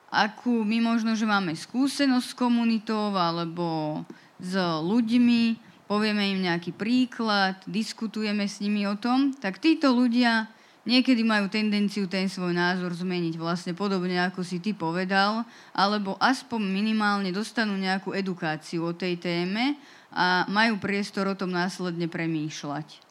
[0.09, 4.01] akú my možno, že máme skúsenosť s komunitou, alebo
[4.45, 5.57] s ľuďmi,
[5.89, 10.45] povieme im nejaký príklad, diskutujeme s nimi o tom, tak títo ľudia
[10.85, 15.41] niekedy majú tendenciu ten svoj názor zmeniť vlastne podobne, ako si ty povedal,
[15.73, 19.75] alebo aspoň minimálne dostanú nejakú edukáciu o tej téme
[20.13, 23.01] a majú priestor o tom následne premýšľať.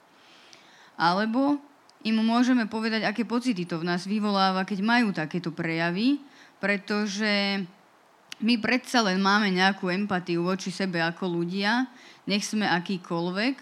[0.95, 1.59] Alebo
[2.07, 6.23] im môžeme povedať, aké pocity to v nás vyvoláva, keď majú takéto prejavy,
[6.63, 7.67] pretože
[8.45, 11.89] my predsa len máme nejakú empatiu voči sebe ako ľudia,
[12.29, 13.57] nech sme akýkoľvek.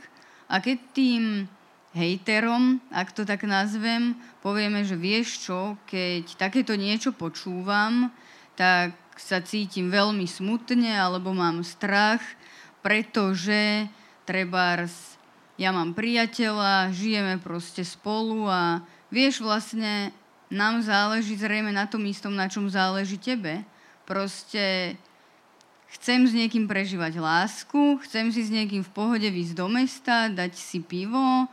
[0.50, 1.46] A keď tým
[1.94, 8.10] hejterom, ak to tak nazvem, povieme, že vieš čo, keď takéto niečo počúvam,
[8.58, 12.20] tak sa cítim veľmi smutne alebo mám strach,
[12.82, 13.86] pretože
[14.26, 15.14] trebárs
[15.60, 18.82] ja mám priateľa, žijeme proste spolu a
[19.14, 20.10] vieš, vlastne
[20.50, 23.62] nám záleží zrejme na tom istom, na čom záleží tebe.
[24.02, 24.96] Proste
[25.92, 30.56] chcem s niekým prežívať lásku, chcem si s niekým v pohode výjsť do mesta, dať
[30.56, 31.46] si pivo,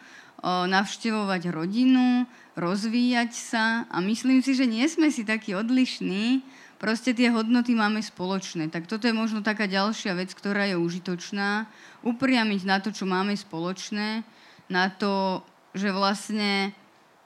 [0.44, 2.24] navštevovať rodinu,
[2.56, 6.40] rozvíjať sa a myslím si, že nie sme si takí odlišní,
[6.80, 8.72] proste tie hodnoty máme spoločné.
[8.72, 11.68] Tak toto je možno taká ďalšia vec, ktorá je užitočná.
[12.08, 14.24] Upriamiť na to, čo máme spoločné,
[14.72, 15.44] na to,
[15.76, 16.72] že vlastne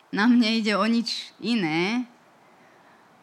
[0.10, 2.10] nám nejde o nič iné,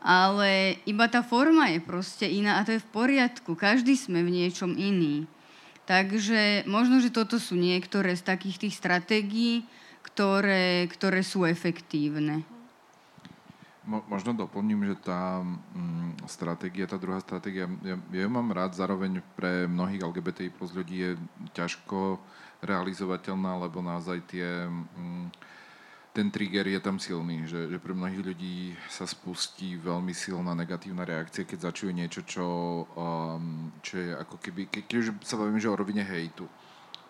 [0.00, 3.52] ale iba tá forma je proste iná a to je v poriadku.
[3.52, 5.28] Každý sme v niečom iný.
[5.84, 9.66] Takže možno, že toto sú niektoré z takých tých stratégií,
[10.00, 12.46] ktoré, ktoré sú efektívne.
[13.84, 18.76] Mo, možno doplním, že tá mm, stratégia, tá druhá stratégia, ja, ja ju mám rád,
[18.76, 21.12] zároveň pre mnohých LGBTI plus ľudí je
[21.56, 22.20] ťažko
[22.60, 25.32] realizovateľná, lebo naozaj tie, mm,
[26.11, 31.07] ten trigger je tam silný, že, že pre mnohých ľudí sa spustí veľmi silná negatívna
[31.07, 32.46] reakcia, keď začujú niečo, čo,
[32.99, 36.51] um, čo je ako keby, keď, keď sa bavím, že o rovine hejtu,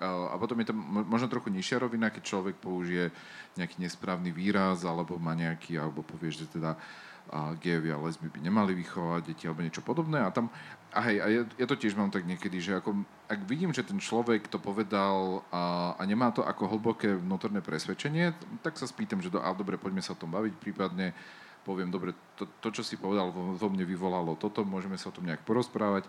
[0.01, 3.13] a potom je tam možno trochu nižšia rovina, keď človek použije
[3.61, 6.73] nejaký nesprávny výraz, alebo má nejaký, alebo povie, že teda
[7.31, 10.19] a gejovia a lesby by nemali vychovať deti alebo niečo podobné.
[10.19, 10.51] A tam,
[10.90, 13.87] a hej, a ja, ja to tiež mám tak niekedy, že ako, ak vidím, že
[13.87, 18.35] ten človek to povedal a, a nemá to ako hlboké vnútorné presvedčenie,
[18.66, 21.14] tak sa spýtam, že do, a dobre, poďme sa o tom baviť, prípadne
[21.62, 25.14] poviem, dobre, to, to čo si povedal, vo, vo mne vyvolalo toto, môžeme sa o
[25.14, 26.09] tom nejak porozprávať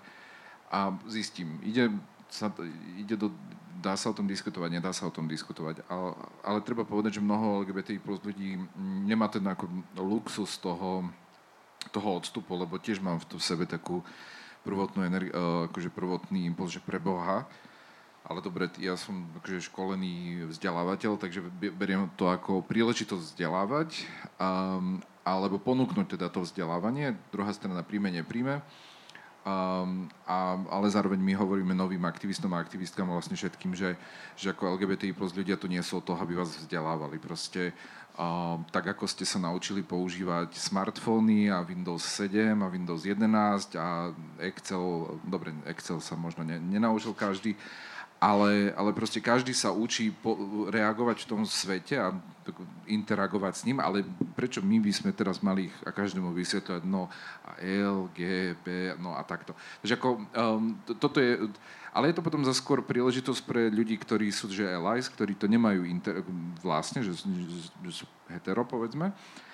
[0.71, 1.91] a zistím, ide,
[2.31, 2.49] sa,
[2.95, 3.29] ide do
[3.81, 6.13] dá sa o tom diskutovať, nedá sa o tom diskutovať, ale,
[6.45, 9.65] ale treba povedať, že mnoho LGBTI plus ľudí nemá ten ako
[9.97, 11.09] luxus toho,
[11.89, 14.05] toho odstupu, lebo tiež mám v sebe takú
[14.61, 17.49] prvotnú energi- e, akože prvotný impuls, že pre Boha,
[18.21, 21.41] ale dobre, ja som akože školený vzdelávateľ, takže
[21.73, 24.05] beriem to ako príležitosť vzdelávať
[24.37, 27.17] um, alebo ponúknuť teda to vzdelávanie.
[27.33, 28.61] Druhá strana príjme, nepríjme.
[29.41, 33.97] Um, a, ale zároveň my hovoríme novým aktivistom a aktivistkám a vlastne všetkým, že,
[34.37, 37.17] že ako LGBTI plus ľudia tu nie sú od toho, aby vás vzdelávali.
[37.17, 37.73] Proste
[38.21, 44.13] um, tak, ako ste sa naučili používať smartfóny a Windows 7 a Windows 11 a
[44.45, 47.57] Excel, dobre, Excel sa možno ne, nenaučil každý,
[48.21, 50.37] ale, ale proste každý sa učí po,
[50.69, 52.13] reagovať v tom svete a
[52.85, 54.05] interagovať s ním, ale
[54.37, 57.09] prečo my by sme teraz mali a každému vysvetľovať no
[57.41, 59.57] a L, G, B, no a takto.
[59.81, 61.49] Takže ako, um, to, toto je,
[61.89, 65.49] ale je to potom za skôr príležitosť pre ľudí, ktorí sú, že allies, ktorí to
[65.49, 66.21] nemajú inter,
[66.61, 69.50] vlastne, že, že, že sú hetero, povedzme, Uh,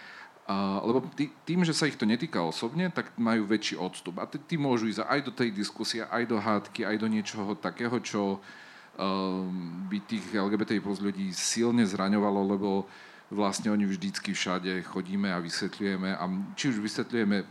[0.88, 4.24] lebo tý, tým, že sa ich to netýka osobne, tak majú väčší odstup.
[4.24, 8.00] A tí, môžu ísť aj do tej diskusie, aj do hádky, aj do niečoho takého,
[8.00, 9.44] čo uh,
[9.92, 12.88] by tých LGBT plus ľudí silne zraňovalo, lebo
[13.28, 16.16] vlastne oni vždycky všade chodíme a vysvetľujeme.
[16.16, 16.24] A
[16.56, 17.44] či už vysvetľujeme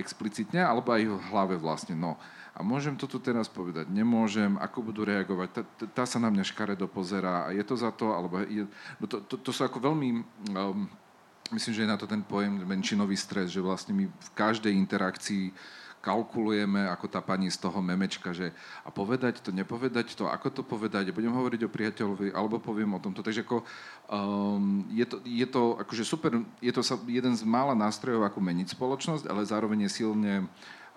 [0.00, 1.92] explicitne, alebo aj v hlave vlastne.
[1.92, 2.16] No,
[2.56, 5.62] a môžem to tu teraz povedať, nemôžem, ako budú reagovať, tá,
[6.00, 8.66] tá sa na mňa škaredo pozerá a je to za to, alebo je,
[8.98, 10.08] no to, to, to sú ako veľmi
[10.56, 10.90] um,
[11.52, 15.52] myslím, že je na to ten pojem menšinový stres, že vlastne my v každej interakcii
[15.98, 18.54] kalkulujeme, ako tá pani z toho memečka, že
[18.86, 23.02] a povedať to, nepovedať to, ako to povedať, budem hovoriť o priateľovi, alebo poviem o
[23.02, 23.20] tomto.
[23.20, 23.66] Takže ako,
[24.08, 28.78] um, je, to, je to akože super, je to jeden z mála nástrojov, ako meniť
[28.78, 30.34] spoločnosť, ale zároveň je silne,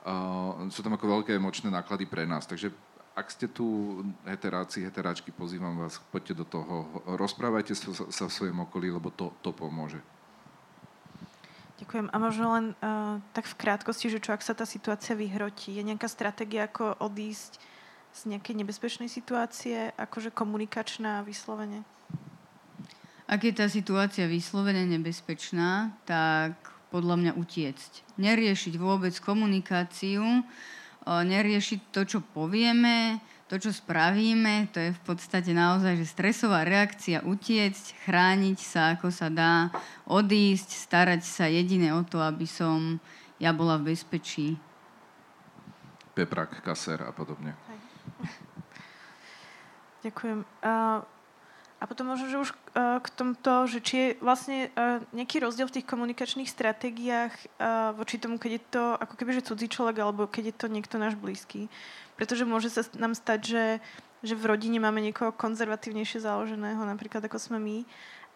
[0.06, 2.46] uh, sú tam ako veľké emočné náklady pre nás.
[2.46, 2.70] Takže
[3.12, 8.64] ak ste tu heteráci, heteráčky, pozývam vás, poďte do toho, rozprávajte sa, sa v svojom
[8.70, 10.00] okolí, lebo to, to pomôže.
[11.82, 12.14] Ďakujem.
[12.14, 15.74] A možno len uh, tak v krátkosti, že čo ak sa tá situácia vyhrotí?
[15.74, 17.58] Je nejaká stratégia, ako odísť
[18.14, 21.82] z nejakej nebezpečnej situácie, akože komunikačná vyslovene?
[23.26, 26.54] Ak je tá situácia vyslovene nebezpečná, tak
[26.92, 28.20] podľa mňa utiecť.
[28.20, 30.44] Neriešiť vôbec komunikáciu,
[31.08, 37.20] neriešiť to, čo povieme, to, čo spravíme, to je v podstate naozaj, že stresová reakcia
[37.28, 39.68] utiecť, chrániť sa, ako sa dá,
[40.08, 42.96] odísť, starať sa jedine o to, aby som
[43.44, 44.56] ja bola v bezpečí.
[46.16, 47.52] Peprak, kaser a podobne.
[50.08, 50.48] Ďakujem.
[50.64, 51.04] Uh,
[51.82, 55.66] a potom možno, že už uh, k tomto, že či je vlastne uh, nejaký rozdiel
[55.66, 59.98] v tých komunikačných stratégiách uh, voči tomu, keď je to ako keby, že cudzí človek,
[60.06, 61.74] alebo keď je to niekto náš blízky.
[62.22, 63.66] Pretože môže sa nám stať, že,
[64.22, 67.78] že v rodine máme niekoho konzervatívnejšie založeného, napríklad ako sme my.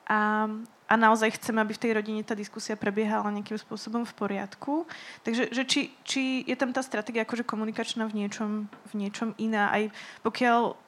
[0.09, 0.49] A,
[0.89, 4.89] a naozaj chceme, aby v tej rodine tá diskusia prebiehala nejakým spôsobom v poriadku.
[5.21, 9.69] Takže že či, či je tam tá stratégia akože komunikačná v niečom, v niečom iná,
[9.69, 9.93] aj
[10.25, 10.84] pokiaľ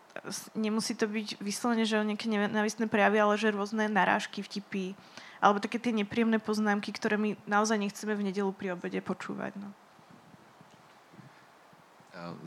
[0.53, 4.93] nemusí to byť vyslovene, že o nejaké nenávistné prejavy, ale že rôzne narážky, vtipy,
[5.41, 9.53] alebo také tie nepríjemné poznámky, ktoré my naozaj nechceme v nedelu pri obede počúvať.
[9.57, 9.69] No.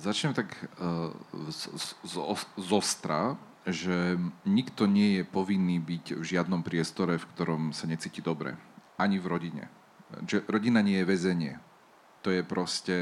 [0.02, 0.50] Začnem tak
[0.82, 1.14] uh,
[1.46, 1.70] z,
[2.02, 2.14] z,
[2.58, 8.18] z ostra, že nikto nie je povinný byť v žiadnom priestore, v ktorom sa necíti
[8.18, 8.58] dobre.
[8.98, 9.64] Ani v rodine.
[10.26, 11.54] Že rodina nie je väzenie
[12.20, 12.92] to je proste,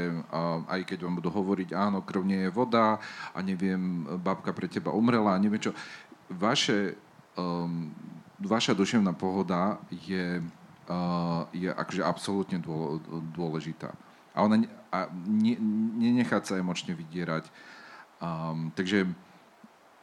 [0.67, 2.99] aj keď vám budú hovoriť, áno, krv nie je voda
[3.35, 5.75] a neviem, babka pre teba umrela a neviem čo.
[6.31, 6.95] Vaše,
[7.35, 7.91] um,
[8.39, 10.39] vaša duševná pohoda je,
[10.87, 12.63] uh, je akože absolútne
[13.35, 13.91] dôležitá.
[14.31, 15.53] A ona a ne,
[16.25, 17.45] sa emočne vydierať.
[18.19, 19.05] Um, takže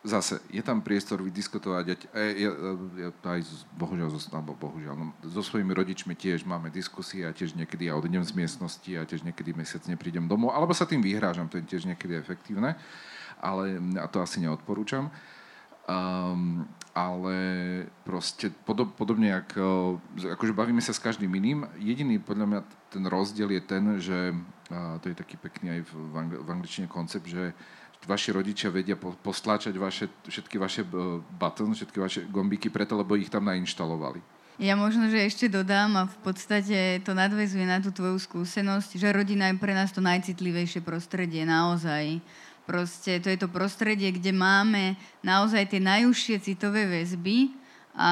[0.07, 2.51] zase, je tam priestor vydiskutovať, aj, ja,
[2.97, 3.43] ja, aj
[3.75, 8.23] bohužiaľ, alebo bohužiaľ, no, so svojimi rodičmi tiež máme diskusie a tiež niekedy ja odidem
[8.23, 11.91] z miestnosti a tiež niekedy mesiac neprídem domov, alebo sa tým vyhrážam, to je tiež
[11.91, 12.79] niekedy efektívne,
[13.43, 15.11] ale a to asi neodporúčam.
[15.87, 16.67] Um,
[16.97, 17.37] ale
[18.03, 19.55] proste podob, podobne, jak,
[20.19, 24.19] akože bavíme sa s každým iným, jediný podľa mňa ten rozdiel je ten, že
[24.99, 27.55] to je taký pekný aj v, angl- v angličtine koncept, že
[28.07, 33.29] vaši rodičia vedia postláčať vaše, všetky vaše e, button, všetky vaše gombíky preto, lebo ich
[33.29, 34.23] tam nainštalovali.
[34.57, 39.13] Ja možno, že ešte dodám a v podstate to nadvezuje na tú tvoju skúsenosť, že
[39.13, 42.25] rodina je pre nás to najcitlivejšie prostredie, naozaj.
[42.65, 47.53] Proste to je to prostredie, kde máme naozaj tie najúžšie citové väzby
[47.93, 48.11] a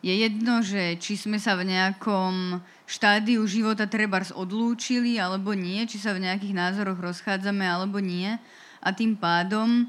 [0.00, 6.00] je jedno, že či sme sa v nejakom štádiu života treba odlúčili alebo nie, či
[6.00, 8.40] sa v nejakých názoroch rozchádzame alebo nie,
[8.80, 9.84] a tým pádom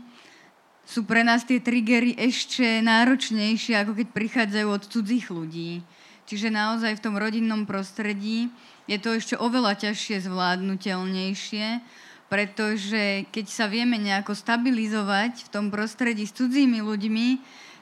[0.83, 5.79] sú pre nás tie triggery ešte náročnejšie, ako keď prichádzajú od cudzích ľudí.
[6.27, 8.51] Čiže naozaj v tom rodinnom prostredí
[8.91, 11.79] je to ešte oveľa ťažšie zvládnutelnejšie,
[12.27, 17.27] pretože keď sa vieme nejako stabilizovať v tom prostredí s cudzími ľuďmi,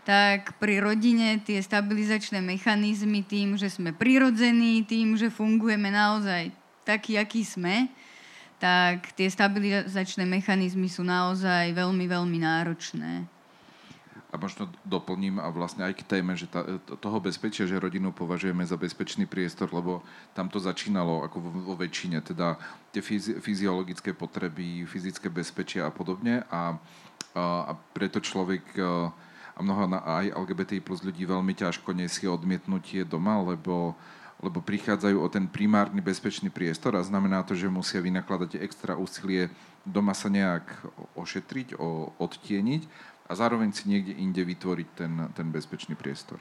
[0.09, 6.49] tak pri rodine tie stabilizačné mechanizmy tým, že sme prirodzení, tým, že fungujeme naozaj
[6.81, 7.93] taký, aký sme,
[8.57, 13.29] tak tie stabilizačné mechanizmy sú naozaj veľmi, veľmi náročné.
[14.33, 16.65] A možno doplním a vlastne aj k téme, že tá,
[16.97, 20.01] toho bezpečia, že rodinu považujeme za bezpečný priestor, lebo
[20.33, 22.57] tam to začínalo ako vo, vo väčšine, teda
[22.89, 26.73] tie fyzi, fyziologické potreby, fyzické bezpečia a podobne a,
[27.37, 29.13] a, a preto človek a
[29.59, 33.95] mnoho aj LGBT plus ľudí veľmi ťažko nesie odmietnutie doma, lebo
[34.39, 39.51] lebo prichádzajú o ten primárny bezpečný priestor a znamená to, že musia vynakladať extra úsilie
[39.83, 40.63] doma sa nejak
[41.19, 42.87] ošetriť, o, odtieniť
[43.27, 46.39] a zároveň si niekde inde vytvoriť ten, ten bezpečný priestor.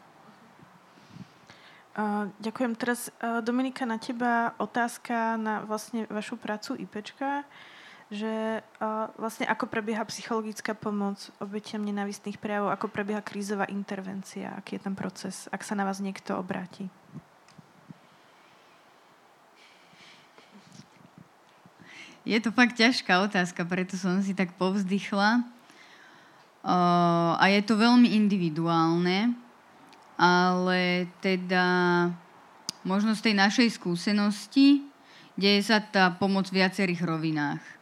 [2.38, 2.78] Ďakujem.
[2.78, 7.42] Teraz, uh, Dominika, na teba otázka na vlastne vašu prácu IPčka,
[8.08, 14.80] že uh, vlastne ako prebieha psychologická pomoc obetiam nenávistných prejavov, ako prebieha krízová intervencia, aký
[14.80, 16.88] je ten proces, ak sa na vás niekto obráti.
[22.24, 25.44] Je to fakt ťažká otázka, preto som si tak povzdychla.
[26.64, 29.32] Uh, a je to veľmi individuálne,
[30.16, 31.64] ale teda
[32.88, 34.84] možno z tej našej skúsenosti
[35.36, 37.77] deje sa tá pomoc v viacerých rovinách.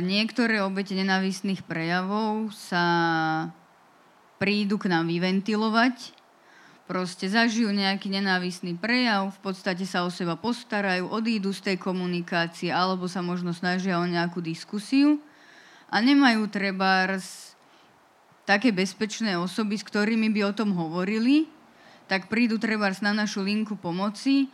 [0.00, 2.84] Niektoré obete nenávistných prejavov sa
[4.40, 6.16] prídu k nám vyventilovať,
[6.88, 12.72] proste zažijú nejaký nenávisný prejav, v podstate sa o seba postarajú, odídu z tej komunikácie
[12.72, 15.20] alebo sa možno snažia o nejakú diskusiu
[15.92, 17.04] a nemajú treba
[18.48, 21.44] také bezpečné osoby, s ktorými by o tom hovorili,
[22.08, 24.48] tak prídu treba na našu linku pomoci,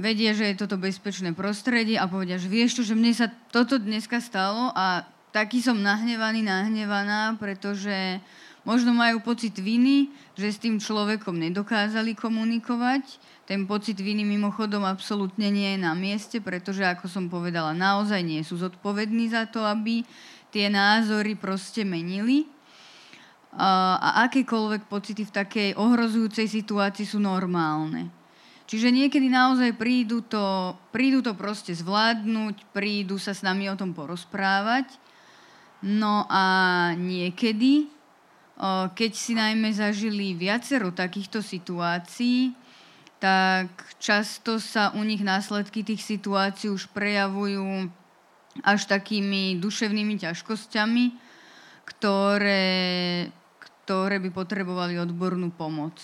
[0.00, 3.76] vedia, že je toto bezpečné prostredie a povedia, že vieš čo, že mne sa toto
[3.76, 8.18] dneska stalo a taký som nahnevaný, nahnevaná, pretože
[8.60, 13.16] Možno majú pocit viny, že s tým človekom nedokázali komunikovať.
[13.48, 18.44] Ten pocit viny mimochodom absolútne nie je na mieste, pretože, ako som povedala, naozaj nie
[18.44, 20.04] sú zodpovední za to, aby
[20.52, 22.44] tie názory proste menili.
[23.56, 28.19] A akékoľvek pocity v takej ohrozujúcej situácii sú normálne.
[28.70, 33.90] Čiže niekedy naozaj prídu to, prídu to proste zvládnuť, prídu sa s nami o tom
[33.90, 34.94] porozprávať.
[35.82, 36.44] No a
[36.94, 37.90] niekedy
[38.92, 42.52] keď si najmä zažili viacero takýchto situácií,
[43.16, 47.88] tak často sa u nich následky tých situácií už prejavujú
[48.60, 51.04] až takými duševnými ťažkosťami,
[51.88, 55.96] ktoré, ktoré by potrebovali odbornú pomoc.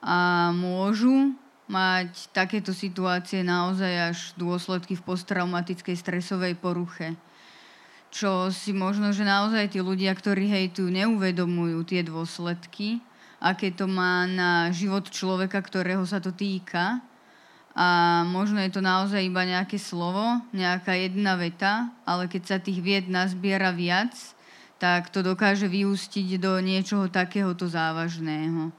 [0.00, 1.36] A môžu
[1.70, 7.14] mať takéto situácie naozaj až dôsledky v posttraumatickej stresovej poruche.
[8.10, 12.98] čo si možno, že naozaj tí ľudia, ktorí hejtujú, neuvedomujú tie dôsledky,
[13.38, 16.98] aké to má na život človeka, ktorého sa to týka.
[17.78, 22.82] A možno je to naozaj iba nejaké slovo, nejaká jedna veta, ale keď sa tých
[22.82, 24.10] vied nazbiera viac,
[24.82, 28.74] tak to dokáže vyústiť do niečoho takéhoto závažného.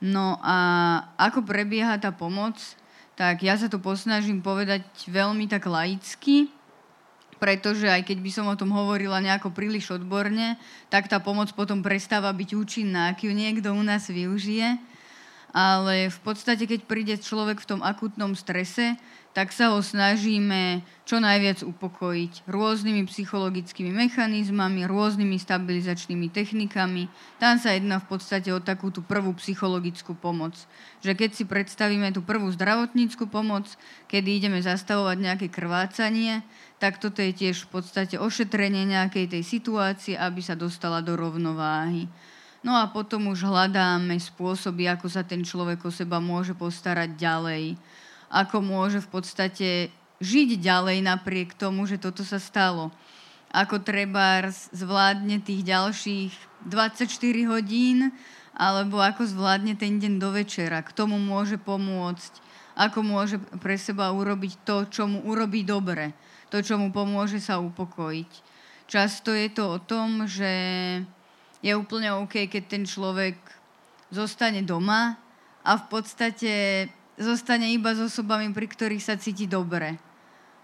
[0.00, 0.56] No a
[1.16, 2.60] ako prebieha tá pomoc,
[3.16, 6.52] tak ja sa to posnažím povedať veľmi tak laicky,
[7.36, 10.56] pretože aj keď by som o tom hovorila nejako príliš odborne,
[10.92, 14.95] tak tá pomoc potom prestáva byť účinná, ak ju niekto u nás využije.
[15.56, 19.00] Ale v podstate, keď príde človek v tom akutnom strese,
[19.32, 27.08] tak sa ho snažíme čo najviac upokojiť rôznymi psychologickými mechanizmami, rôznymi stabilizačnými technikami.
[27.40, 30.56] Tam sa jedná v podstate o takú tú prvú psychologickú pomoc.
[31.00, 33.68] Že keď si predstavíme tú prvú zdravotníckú pomoc,
[34.12, 36.44] kedy ideme zastavovať nejaké krvácanie,
[36.76, 42.08] tak toto je tiež v podstate ošetrenie nejakej tej situácie, aby sa dostala do rovnováhy.
[42.66, 47.78] No a potom už hľadáme spôsoby, ako sa ten človek o seba môže postarať ďalej
[48.30, 49.68] ako môže v podstate
[50.18, 52.90] žiť ďalej napriek tomu, že toto sa stalo.
[53.54, 56.32] Ako treba zvládne tých ďalších
[56.66, 58.10] 24 hodín,
[58.56, 62.32] alebo ako zvládne ten deň do večera, k tomu môže pomôcť,
[62.76, 66.16] ako môže pre seba urobiť to, čo mu urobí dobre,
[66.48, 68.32] to, čo mu pomôže sa upokojiť.
[68.88, 70.48] Často je to o tom, že
[71.66, 73.34] je úplne OK, keď ten človek
[74.14, 75.18] zostane doma
[75.66, 76.52] a v podstate
[77.18, 79.98] zostane iba s osobami, pri ktorých sa cíti dobre.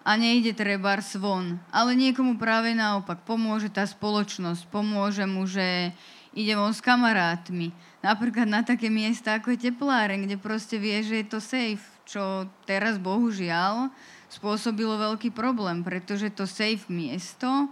[0.06, 1.58] A nejde treba von.
[1.74, 4.66] Ale niekomu práve naopak pomôže tá spoločnosť.
[4.70, 5.94] Pomôže mu, že
[6.34, 7.70] ide von s kamarátmi.
[8.02, 11.86] Napríklad na také miesta ako je tepláren, kde proste vie, že je to safe.
[12.02, 13.94] Čo teraz bohužiaľ
[14.26, 17.70] spôsobilo veľký problém, pretože to safe miesto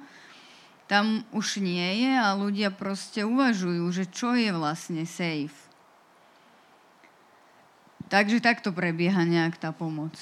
[0.91, 5.55] tam už nie je a ľudia proste uvažujú, že čo je vlastne safe.
[8.11, 10.19] Takže takto prebieha nejak tá pomoc.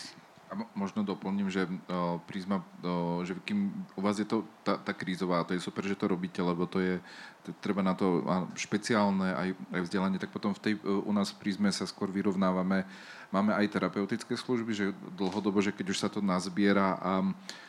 [0.52, 4.92] A možno doplním, že uh, prízma, uh, že kým u vás je to tá, tá
[4.92, 7.00] krízová, to je super, že to robíte, lebo to je,
[7.48, 8.24] to, treba na to
[8.56, 12.12] špeciálne aj, aj vzdelanie, tak potom v tej, uh, u nás v prízme sa skôr
[12.12, 12.84] vyrovnávame,
[13.32, 17.66] máme aj terapeutické služby, že dlhodobo, že keď už sa to nazbiera a Uh,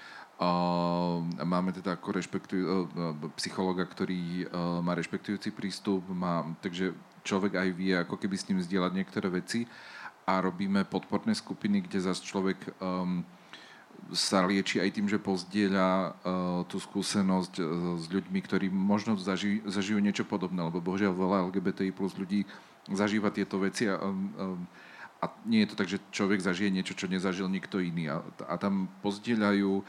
[1.43, 6.95] máme teda ako rešpektuj, uh, psychologa, ktorý uh, má rešpektujúci prístup, má, takže
[7.27, 9.67] človek aj vie, ako keby s ním zdieľať niektoré veci
[10.23, 13.19] a robíme podporné skupiny, kde zase človek um,
[14.15, 16.11] sa lieči aj tým, že pozdieľa uh,
[16.71, 17.65] tú skúsenosť uh,
[17.99, 22.47] s ľuďmi, ktorí možno zaži, zažijú niečo podobné, lebo bohužiaľ veľa LGBTI plus ľudí
[22.87, 24.63] zažíva tieto veci a, um,
[25.19, 28.07] a nie je to tak, že človek zažije niečo, čo nezažil nikto iný.
[28.07, 29.83] A, a tam pozdieľajú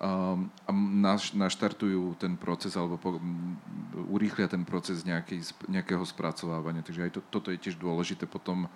[0.00, 3.16] um, a naš, naštartujú ten proces alebo po,
[4.12, 6.84] urýchlia ten proces nejakej, nejakého spracovávania.
[6.84, 8.68] Takže aj to, toto je tiež dôležité potom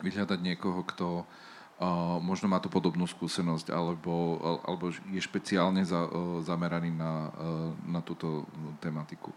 [0.00, 6.40] vyhľadať niekoho, kto uh, možno má tú podobnú skúsenosť alebo, alebo je špeciálne za, uh,
[6.40, 8.46] zameraný na, uh, na túto
[8.80, 9.34] tematiku.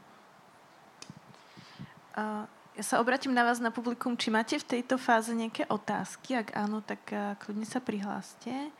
[2.11, 2.43] Uh,
[2.75, 4.15] ja sa obratím na vás na publikum.
[4.15, 6.39] Či máte v tejto fáze nejaké otázky?
[6.39, 8.71] Ak áno, tak uh, kľudne sa prihláste.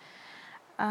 [0.82, 0.88] A...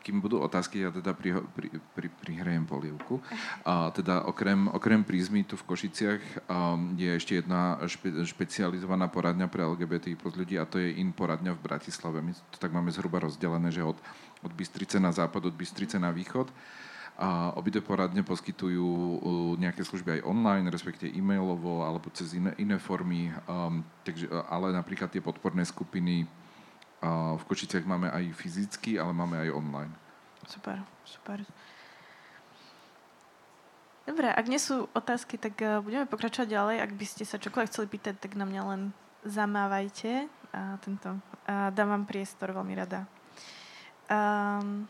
[0.00, 3.20] Kým budú otázky, ja teda pri, pri, pri, prihrajem polievku.
[3.68, 9.52] A teda okrem, okrem prízmy tu v Košiciach um, je ešte jedna špe, špecializovaná poradňa
[9.52, 12.24] pre LGBT plus ľudí a to je in poradňa v Bratislave.
[12.24, 14.00] My to tak máme zhruba rozdelené, že od,
[14.40, 16.48] od Bystrice na západ, od Bystrice na východ.
[17.16, 19.20] A obidve poradne poskytujú
[19.56, 23.32] nejaké služby aj online, respektive e-mailovo alebo cez iné, iné formy.
[23.48, 26.28] Um, takže, ale napríklad tie podporné skupiny
[27.36, 29.92] v Košiciach máme aj fyzicky, ale máme aj online.
[30.46, 31.42] Super, super.
[34.06, 36.76] Dobre, ak nie sú otázky, tak uh, budeme pokračovať ďalej.
[36.78, 38.82] Ak by ste sa čokoľvek chceli pýtať, tak na mňa len
[39.26, 40.30] zamávajte.
[40.54, 41.18] A tento,
[41.50, 43.02] a dám vám priestor veľmi rada.
[44.06, 44.86] Um,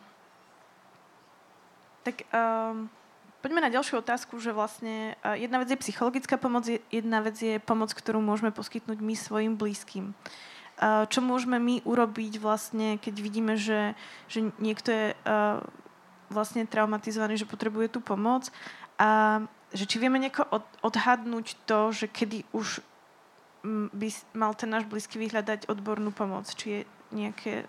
[2.04, 2.92] tak um,
[3.40, 7.56] poďme na ďalšiu otázku, že vlastne uh, jedna vec je psychologická pomoc, jedna vec je
[7.56, 10.12] pomoc, ktorú môžeme poskytnúť my svojim blízkym.
[10.12, 13.96] Uh, čo môžeme my urobiť vlastne, keď vidíme, že,
[14.28, 15.06] že niekto je
[16.28, 18.52] vlastne traumatizovaný, že potrebuje tú pomoc?
[19.00, 19.40] A
[19.72, 22.84] že či vieme nejako odhadnúť to, že kedy už
[23.92, 27.66] by mal ten náš blízky vyhľadať odbornú pomoc, či, je nejaké,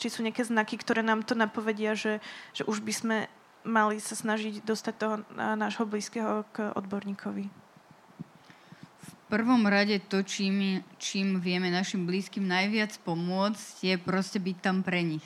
[0.00, 2.18] či sú nejaké znaky, ktoré nám to napovedia, že,
[2.56, 3.16] že už by sme
[3.62, 7.61] mali sa snažiť dostať toho nášho blízkeho k odborníkovi
[9.32, 15.00] prvom rade to, čím, čím vieme našim blízkym najviac pomôcť, je proste byť tam pre
[15.00, 15.24] nich.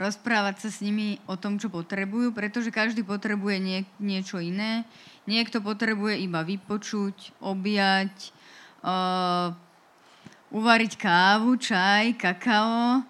[0.00, 4.88] rozprávať sa s nimi o tom, čo potrebujú, pretože každý potrebuje nie, niečo iné.
[5.28, 8.32] Niekto potrebuje iba vypočuť, objať,
[8.86, 9.52] uh,
[10.54, 13.02] uvariť kávu, čaj, kakao.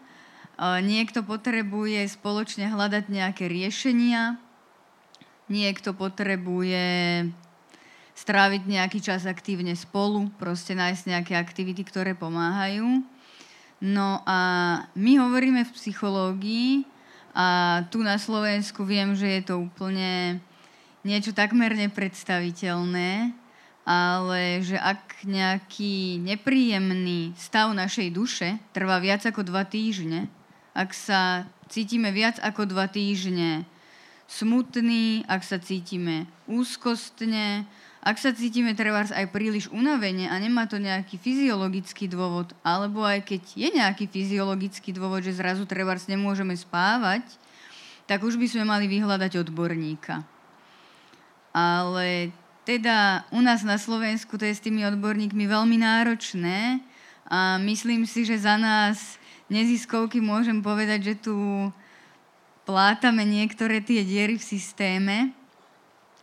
[0.58, 4.40] Uh, niekto potrebuje spoločne hľadať nejaké riešenia.
[5.52, 7.28] Niekto potrebuje
[8.18, 13.06] stráviť nejaký čas aktívne spolu, proste nájsť nejaké aktivity, ktoré pomáhajú.
[13.78, 14.38] No a
[14.98, 16.82] my hovoríme v psychológii
[17.30, 20.42] a tu na Slovensku viem, že je to úplne
[21.06, 23.30] niečo takmer nepredstaviteľné,
[23.86, 30.26] ale že ak nejaký nepríjemný stav našej duše trvá viac ako dva týždne,
[30.74, 33.62] ak sa cítime viac ako dva týždne
[34.26, 37.64] smutný, ak sa cítime úzkostne,
[38.08, 43.20] ak sa cítime trebárs aj príliš unavene a nemá to nejaký fyziologický dôvod, alebo aj
[43.20, 47.28] keď je nejaký fyziologický dôvod, že zrazu trebárs nemôžeme spávať,
[48.08, 50.24] tak už by sme mali vyhľadať odborníka.
[51.52, 52.32] Ale
[52.64, 56.80] teda u nás na Slovensku to je s tými odborníkmi veľmi náročné
[57.28, 59.20] a myslím si, že za nás
[59.52, 61.36] neziskovky môžem povedať, že tu
[62.64, 65.36] plátame niektoré tie diery v systéme,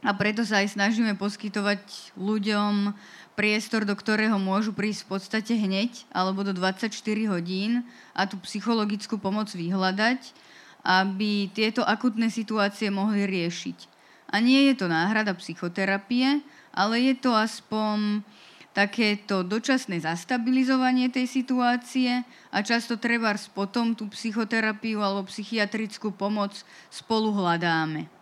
[0.05, 2.93] a preto sa aj snažíme poskytovať ľuďom
[3.33, 6.93] priestor, do ktorého môžu prísť v podstate hneď alebo do 24
[7.33, 7.81] hodín
[8.13, 10.21] a tú psychologickú pomoc vyhľadať,
[10.85, 13.89] aby tieto akutné situácie mohli riešiť.
[14.29, 18.21] A nie je to náhrada psychoterapie, ale je to aspoň
[18.75, 26.51] takéto dočasné zastabilizovanie tej situácie a často treba potom tú psychoterapiu alebo psychiatrickú pomoc
[26.91, 28.14] spolu hľadáme.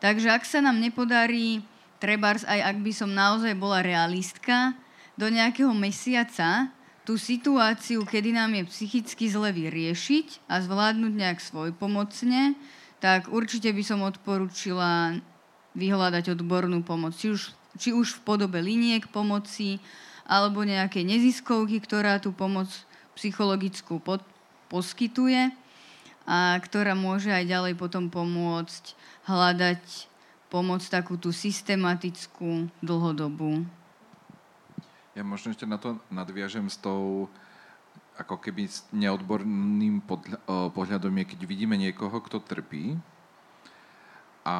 [0.00, 1.64] Takže ak sa nám nepodarí,
[1.98, 4.76] trebárs aj ak by som naozaj bola realistka,
[5.16, 6.68] do nejakého mesiaca
[7.08, 12.52] tú situáciu, kedy nám je psychicky zle vyriešiť a zvládnuť nejak svoj pomocne,
[13.00, 15.16] tak určite by som odporúčila
[15.72, 17.16] vyhľadať odbornú pomoc.
[17.16, 17.42] Či už,
[17.80, 19.80] či už v podobe liniek pomoci,
[20.26, 22.68] alebo nejakej neziskovky, ktorá tú pomoc
[23.14, 24.20] psychologickú pod,
[24.66, 25.54] poskytuje
[26.26, 29.82] a ktorá môže aj ďalej potom pomôcť hľadať
[30.48, 33.66] pomoc takú tú systematickú, dlhodobú.
[35.18, 37.26] Ja možno ešte na to nadviažem s tou
[38.16, 40.00] ako keby neodborným
[40.48, 42.96] pohľadom je, keď vidíme niekoho, kto trpí,
[44.46, 44.56] a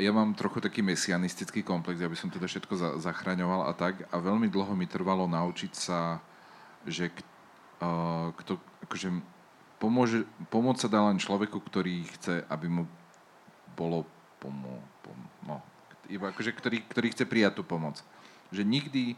[0.00, 4.08] ja mám trochu taký mesianistický komplex, aby som teda všetko za, zachraňoval a tak.
[4.08, 6.16] A veľmi dlho mi trvalo naučiť sa,
[6.88, 7.12] že
[7.84, 8.56] uh, kto,
[8.88, 9.12] akože
[9.76, 12.82] pomôže, pomôcť sa dá len človeku, ktorý chce, aby mu
[13.78, 14.02] bolo
[14.42, 15.62] pomo, pom, no,
[16.10, 18.02] iba akože, ktorý, ktorý chce prijať tú pomoc.
[18.50, 19.14] Že nikdy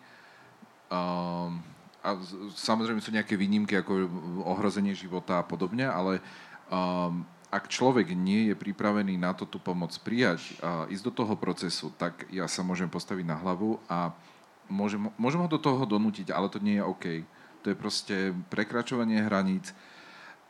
[0.93, 1.65] um,
[2.01, 2.17] a
[2.57, 4.09] samozrejme sú nejaké výnimky ako
[4.49, 6.25] ohrozenie života a podobne, ale
[6.73, 11.35] um, ak človek nie je pripravený na to tú pomoc prijať a ísť do toho
[11.37, 14.15] procesu, tak ja sa môžem postaviť na hlavu a
[14.71, 17.05] môžem, môžem ho do toho donútiť, ale to nie je OK.
[17.61, 18.17] To je proste
[18.49, 19.77] prekračovanie hraníc,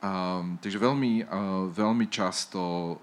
[0.00, 2.96] Um, takže veľmi, uh, veľmi často uh,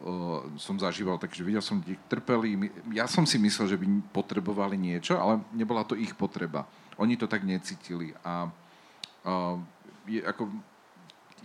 [0.57, 2.73] som zažíval, takže videl som ľudí trpeli.
[2.89, 6.65] Ja som si myslel, že by potrebovali niečo, ale nebola to ich potreba.
[6.97, 8.17] Oni to tak necítili.
[8.25, 9.61] A uh,
[10.09, 10.49] je, ako,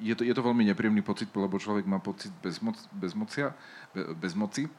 [0.00, 3.52] je, to, je to veľmi nepríjemný pocit, lebo človek má pocit bezmoc, bezmocia,
[3.92, 4.72] be, bezmoci.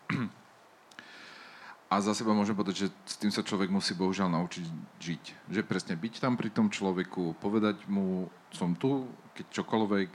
[1.85, 4.65] A za seba môžem povedať, že s tým sa človek musí bohužiaľ naučiť
[4.97, 5.23] žiť.
[5.53, 10.11] Že presne byť tam pri tom človeku, povedať mu, som tu, keď čokoľvek,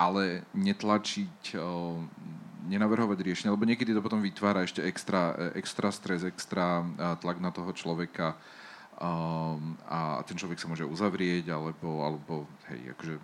[0.00, 0.24] ale
[0.56, 1.56] netlačiť,
[2.62, 6.86] nenavrhovať riešenie, lebo niekedy to potom vytvára ešte extra, extra stres, extra
[7.18, 8.38] tlak na toho človeka
[9.90, 13.14] a ten človek sa môže uzavrieť, alebo, alebo hej, akože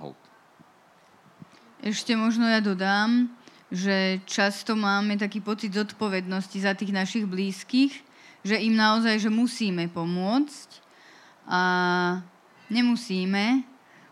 [0.00, 0.16] hold.
[1.84, 3.28] Ešte možno ja dodám,
[3.68, 7.92] že často máme taký pocit zodpovednosti za tých našich blízkych,
[8.46, 10.68] že im naozaj, že musíme pomôcť
[11.44, 11.62] a
[12.72, 13.60] nemusíme,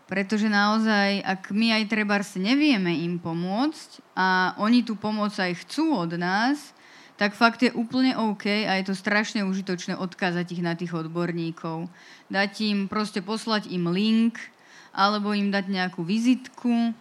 [0.05, 5.97] pretože naozaj, ak my aj treba nevieme im pomôcť a oni tú pomoc aj chcú
[5.97, 6.73] od nás,
[7.15, 11.87] tak fakt je úplne OK a je to strašne užitočné odkázať ich na tých odborníkov.
[12.27, 14.35] Dať im, proste poslať im link,
[14.91, 16.95] alebo im dať nejakú vizitku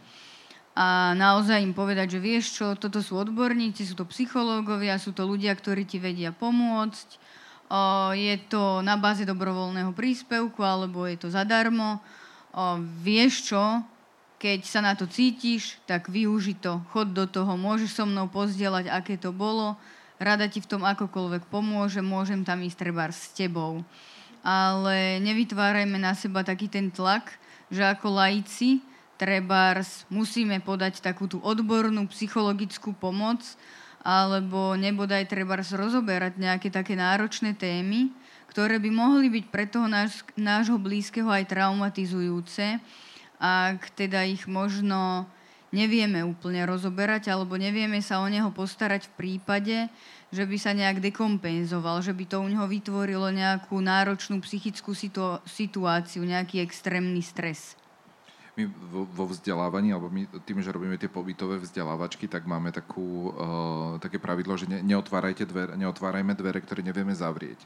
[0.74, 5.22] a naozaj im povedať, že vieš čo, toto sú odborníci, sú to psychológovia, sú to
[5.22, 7.08] ľudia, ktorí ti vedia pomôcť.
[7.70, 12.02] O, je to na báze dobrovoľného príspevku, alebo je to zadarmo
[12.54, 13.82] o, vieš čo,
[14.38, 18.92] keď sa na to cítiš, tak využi to, chod do toho, môžeš so mnou pozdieľať,
[18.92, 19.74] aké to bolo,
[20.22, 23.82] rada ti v tom akokoľvek pomôže, môžem tam ísť treba s tebou.
[24.44, 27.40] Ale nevytvárajme na seba taký ten tlak,
[27.72, 28.84] že ako laici
[29.16, 33.40] trebárs musíme podať takú tú odbornú psychologickú pomoc,
[34.04, 38.12] alebo nebodaj trebárs rozoberať nejaké také náročné témy,
[38.54, 42.78] ktoré by mohli byť pre toho náš, nášho blízkeho aj traumatizujúce,
[43.42, 45.26] ak teda ich možno
[45.74, 49.76] nevieme úplne rozoberať alebo nevieme sa o neho postarať v prípade,
[50.30, 55.42] že by sa nejak dekompenzoval, že by to u neho vytvorilo nejakú náročnú psychickú situ-
[55.50, 57.74] situáciu, nejaký extrémny stres.
[58.54, 63.98] My vo, vzdelávaní, alebo my tým, že robíme tie pobytové vzdelávačky, tak máme takú, uh,
[63.98, 67.58] také pravidlo, že ne, neotvárajte dvere, neotvárajme dvere, ktoré nevieme zavrieť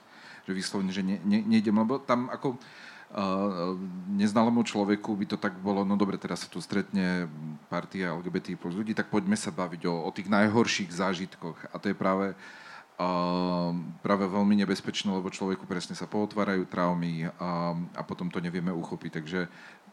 [0.49, 3.76] že vyslovene, že ne, ne, nejdem, lebo tam ako uh,
[4.09, 7.28] neznalomu človeku by to tak bolo, no dobre, teraz sa tu stretne
[7.68, 11.68] partia LGBT plus ľudí, tak poďme sa baviť o, o tých najhorších zážitkoch.
[11.68, 13.70] A to je práve, uh,
[14.01, 19.20] práve veľmi nebezpečné, lebo človeku presne sa pootvárajú traumy a, a potom to nevieme uchopiť.
[19.20, 19.40] Takže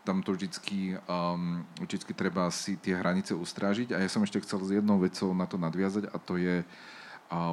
[0.07, 3.91] tam to vždycky, um, vždycky treba si tie hranice ustrážiť.
[3.91, 6.69] A ja som ešte chcel s jednou vecou na to nadviazať a to je uh,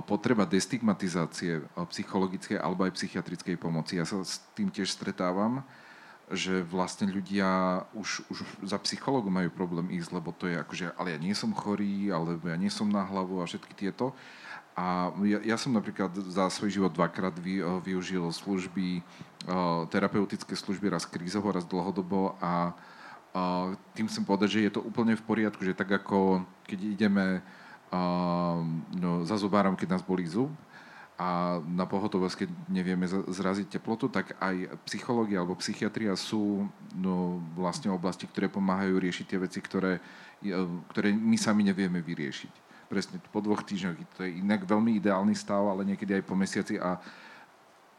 [0.04, 3.96] potreba destigmatizácie psychologickej alebo aj psychiatrickej pomoci.
[3.98, 5.64] Ja sa s tým tiež stretávam,
[6.32, 11.16] že vlastne ľudia už, už za psychológu majú problém ísť, lebo to je akože, ale
[11.16, 14.16] ja nie som chorý, alebo ja nie som na hlavu a všetky tieto.
[14.72, 19.04] A ja, ja som napríklad za svoj život dvakrát vy, využil služby,
[19.92, 22.72] terapeutické služby, raz krízovo, raz dlhodobo a,
[23.36, 23.42] a
[23.92, 27.44] tým chcem povedať, že je to úplne v poriadku, že tak ako keď ideme
[28.96, 30.48] no, za zubárom, keď nás bolí zub
[31.20, 36.66] a na pohotovosť, keď nevieme zraziť teplotu, tak aj psychológia alebo psychiatria sú
[36.96, 40.00] no, vlastne oblasti, ktoré pomáhajú riešiť tie veci, ktoré,
[40.90, 42.52] ktoré my sami nevieme vyriešiť.
[42.88, 43.96] Presne po dvoch týždňoch.
[44.18, 47.00] To je inak veľmi ideálny stav, ale niekedy aj po mesiaci a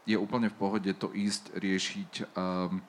[0.04, 2.84] je úplne v pohode to ísť riešiť um,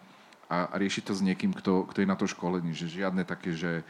[0.50, 2.74] a, riešiť to s niekým, kto, kto je na to školený.
[2.74, 3.86] Že žiadne také, že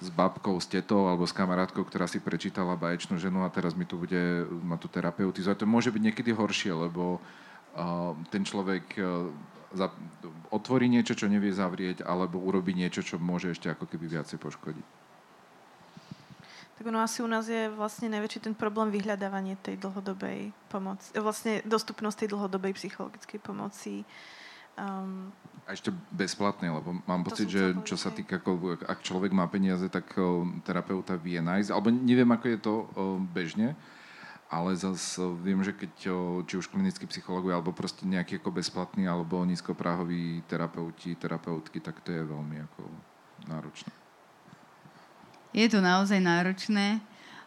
[0.00, 3.84] s babkou, s tetou alebo s kamarátkou, ktorá si prečítala baječnú ženu a teraz mi
[3.84, 5.62] tu bude ma tu terapeutizovať.
[5.62, 9.28] To môže byť niekedy horšie, lebo uh, ten človek uh,
[9.76, 9.92] za,
[10.50, 14.86] otvorí niečo, čo nevie zavrieť, alebo urobí niečo, čo môže ešte ako keby viacej poškodiť.
[16.80, 21.60] Tak ono asi u nás je vlastne najväčší ten problém vyhľadávanie tej dlhodobej pomoci, vlastne
[21.68, 24.08] dostupnosť tej dlhodobej psychologickej pomoci.
[24.80, 25.28] Um,
[25.68, 28.42] a ešte bezplatne, lebo mám pocit, že čo sa týka,
[28.90, 30.18] ak človek má peniaze, tak
[30.66, 31.70] terapeuta vie nájsť.
[31.70, 32.74] Alebo neviem, ako je to
[33.30, 33.78] bežne,
[34.50, 35.92] ale zase viem, že keď
[36.42, 42.10] či už klinickí psychológovia, alebo proste nejaký ako bezplatný, alebo nízkopráhoví terapeuti, terapeutky, tak to
[42.10, 42.82] je veľmi ako
[43.46, 43.94] náročné.
[45.54, 46.98] Je to naozaj náročné.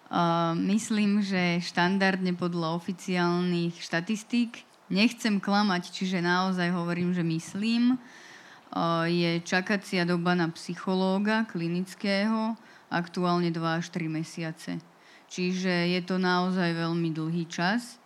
[0.08, 7.96] Uh, myslím, že štandardne podľa oficiálnych štatistík Nechcem klamať, čiže naozaj hovorím, že myslím.
[9.08, 12.58] Je čakacia doba na psychológa klinického
[12.90, 14.82] aktuálne 2 až 3 mesiace.
[15.30, 17.98] Čiže je to naozaj veľmi dlhý čas.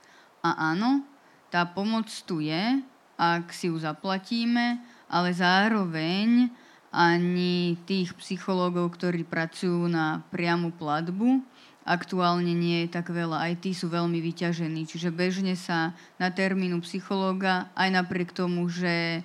[0.44, 1.04] A áno,
[1.52, 2.80] tá pomoc tu je,
[3.20, 4.80] ak si ju zaplatíme,
[5.12, 6.48] ale zároveň
[6.88, 11.44] ani tých psychológov, ktorí pracujú na priamu platbu,
[11.88, 13.48] aktuálne nie je tak veľa.
[13.48, 14.84] Aj tí sú veľmi vyťažení.
[14.84, 19.24] Čiže bežne sa na termínu psychológa, aj napriek tomu, že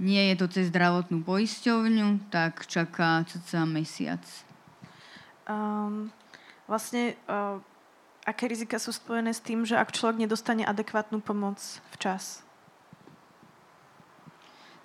[0.00, 4.24] nie je to cez zdravotnú poisťovňu, tak čaká cca mesiac.
[5.44, 6.08] Um,
[6.64, 7.60] vlastne, uh,
[8.24, 11.60] aké rizika sú spojené s tým, že ak človek nedostane adekvátnu pomoc
[11.92, 12.46] včas?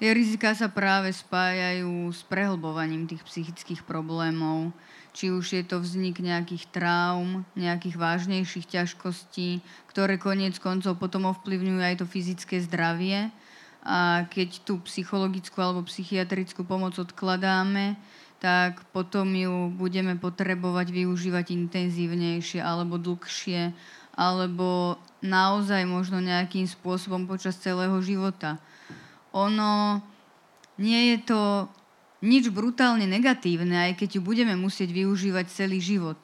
[0.02, 4.74] Tie rizika sa práve spájajú s prehlbovaním tých psychických problémov
[5.14, 11.80] či už je to vznik nejakých traum, nejakých vážnejších ťažkostí, ktoré koniec koncov potom ovplyvňujú
[11.80, 13.30] aj to fyzické zdravie.
[13.86, 17.94] A keď tú psychologickú alebo psychiatrickú pomoc odkladáme,
[18.42, 23.72] tak potom ju budeme potrebovať využívať intenzívnejšie alebo dlhšie,
[24.18, 28.60] alebo naozaj možno nejakým spôsobom počas celého života.
[29.32, 30.04] Ono
[30.82, 31.42] nie je to
[32.24, 36.18] nič brutálne negatívne, aj keď ju budeme musieť využívať celý život.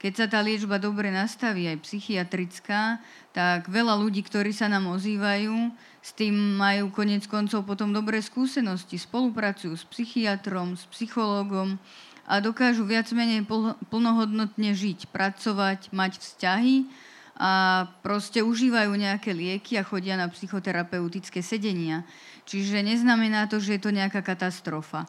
[0.00, 2.98] Keď sa tá liečba dobre nastaví, aj psychiatrická,
[3.30, 5.70] tak veľa ľudí, ktorí sa nám ozývajú,
[6.02, 11.78] s tým majú konec koncov potom dobré skúsenosti, spolupracujú s psychiatrom, s psychológom
[12.26, 13.46] a dokážu viac menej
[13.86, 16.90] plnohodnotne žiť, pracovať, mať vzťahy
[17.38, 22.02] a proste užívajú nejaké lieky a chodia na psychoterapeutické sedenia.
[22.42, 25.06] Čiže neznamená to, že je to nejaká katastrofa.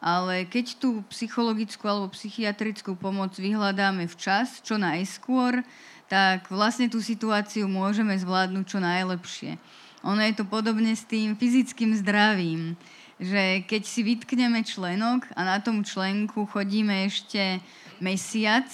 [0.00, 5.60] Ale keď tú psychologickú alebo psychiatrickú pomoc vyhľadáme včas, čo najskôr,
[6.08, 9.50] tak vlastne tú situáciu môžeme zvládnuť čo najlepšie.
[10.02, 12.80] Ono je to podobne s tým fyzickým zdravím.
[13.20, 17.60] že keď si vytkneme členok a na tom členku chodíme ešte
[18.00, 18.64] mesiac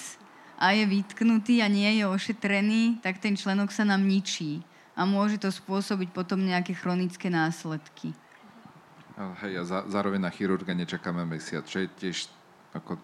[0.55, 4.63] a je vytknutý a nie je ošetrený, tak ten členok sa nám ničí
[4.95, 8.15] a môže to spôsobiť potom nejaké chronické následky.
[9.17, 12.29] Hej, a za, zároveň na chirurga nečakáme mesiac, čo je tiež
[12.77, 13.01] ako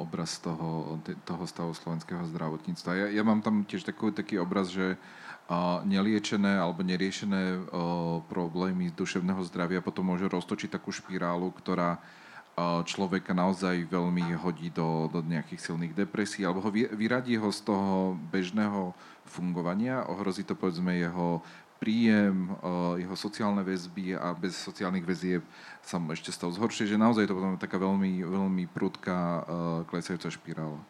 [0.00, 2.90] obraz toho, toho stavu slovenského zdravotníctva.
[2.92, 5.00] Ja, ja mám tam tiež taký, taký obraz, že
[5.48, 12.84] a neliečené alebo neriešené o, problémy duševného zdravia potom môže roztočiť takú špirálu, ktorá o,
[12.84, 17.64] človeka naozaj veľmi hodí do, do nejakých silných depresí alebo ho vy, vyradí ho z
[17.64, 18.92] toho bežného
[19.24, 21.40] fungovania, ohrozí to povedzme jeho
[21.78, 22.58] príjem,
[22.98, 25.46] jeho sociálne väzby a bez sociálnych väzieb
[25.80, 29.46] sa mu ešte stav zhoršie, že naozaj je to potom taká veľmi, veľmi prudká
[29.86, 30.82] klesajúca špirála.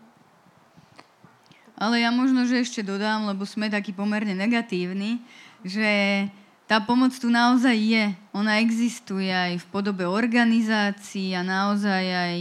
[1.79, 5.23] Ale ja možno, že ešte dodám, lebo sme takí pomerne negatívni,
[5.63, 6.27] že
[6.67, 8.05] tá pomoc tu naozaj je.
[8.35, 12.37] Ona existuje aj v podobe organizácií a naozaj aj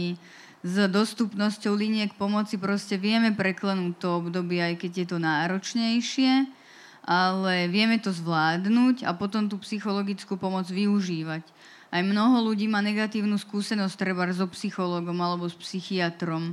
[0.66, 6.32] s dostupnosťou liniek pomoci proste vieme preklenúť to obdobie, aj keď je to náročnejšie,
[7.08, 11.40] ale vieme to zvládnuť a potom tú psychologickú pomoc využívať.
[11.88, 16.52] Aj mnoho ľudí má negatívnu skúsenosť treba so psychologom alebo s psychiatrom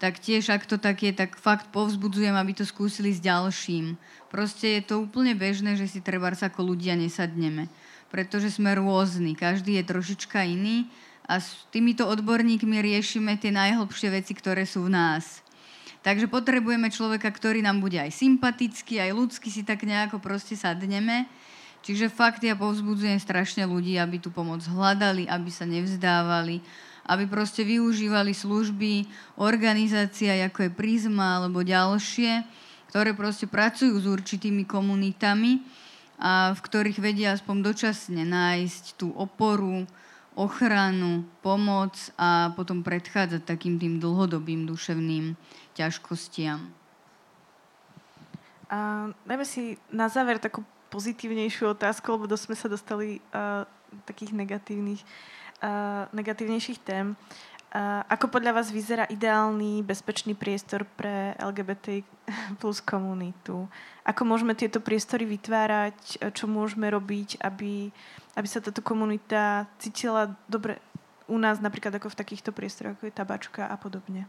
[0.00, 4.00] tak tiež, ak to tak je, tak fakt povzbudzujem, aby to skúsili s ďalším.
[4.32, 7.68] Proste je to úplne bežné, že si treba ako ľudia nesadneme.
[8.08, 10.88] Pretože sme rôzni, každý je trošička iný
[11.28, 15.44] a s týmito odborníkmi riešime tie najhlbšie veci, ktoré sú v nás.
[16.00, 21.28] Takže potrebujeme človeka, ktorý nám bude aj sympatický, aj ľudský si tak nejako proste sadneme.
[21.80, 26.60] Čiže fakt ja povzbudzujem strašne ľudí, aby tú pomoc hľadali, aby sa nevzdávali,
[27.08, 29.08] aby proste využívali služby
[29.40, 32.44] organizácia ako je Prisma alebo ďalšie,
[32.92, 35.64] ktoré proste pracujú s určitými komunitami
[36.20, 39.88] a v ktorých vedia aspoň dočasne nájsť tú oporu,
[40.40, 45.36] ochranu, pomoc a potom predchádzať takým tým dlhodobým duševným
[45.76, 46.72] ťažkostiam.
[48.72, 53.68] A dajme si na záver takú pozitívnejšiu otázku, lebo dosť sme sa dostali uh,
[54.08, 55.02] takých negatívnych.
[55.60, 57.12] Uh, negatívnejších tém.
[58.10, 62.02] Ako podľa vás vyzerá ideálny, bezpečný priestor pre LGBT
[62.60, 63.70] plus komunitu?
[64.02, 66.18] Ako môžeme tieto priestory vytvárať?
[66.34, 67.94] Čo môžeme robiť, aby,
[68.34, 70.82] aby sa táto komunita cítila dobre
[71.30, 74.26] u nás, napríklad ako v takýchto priestoroch, ako je tabačka a podobne?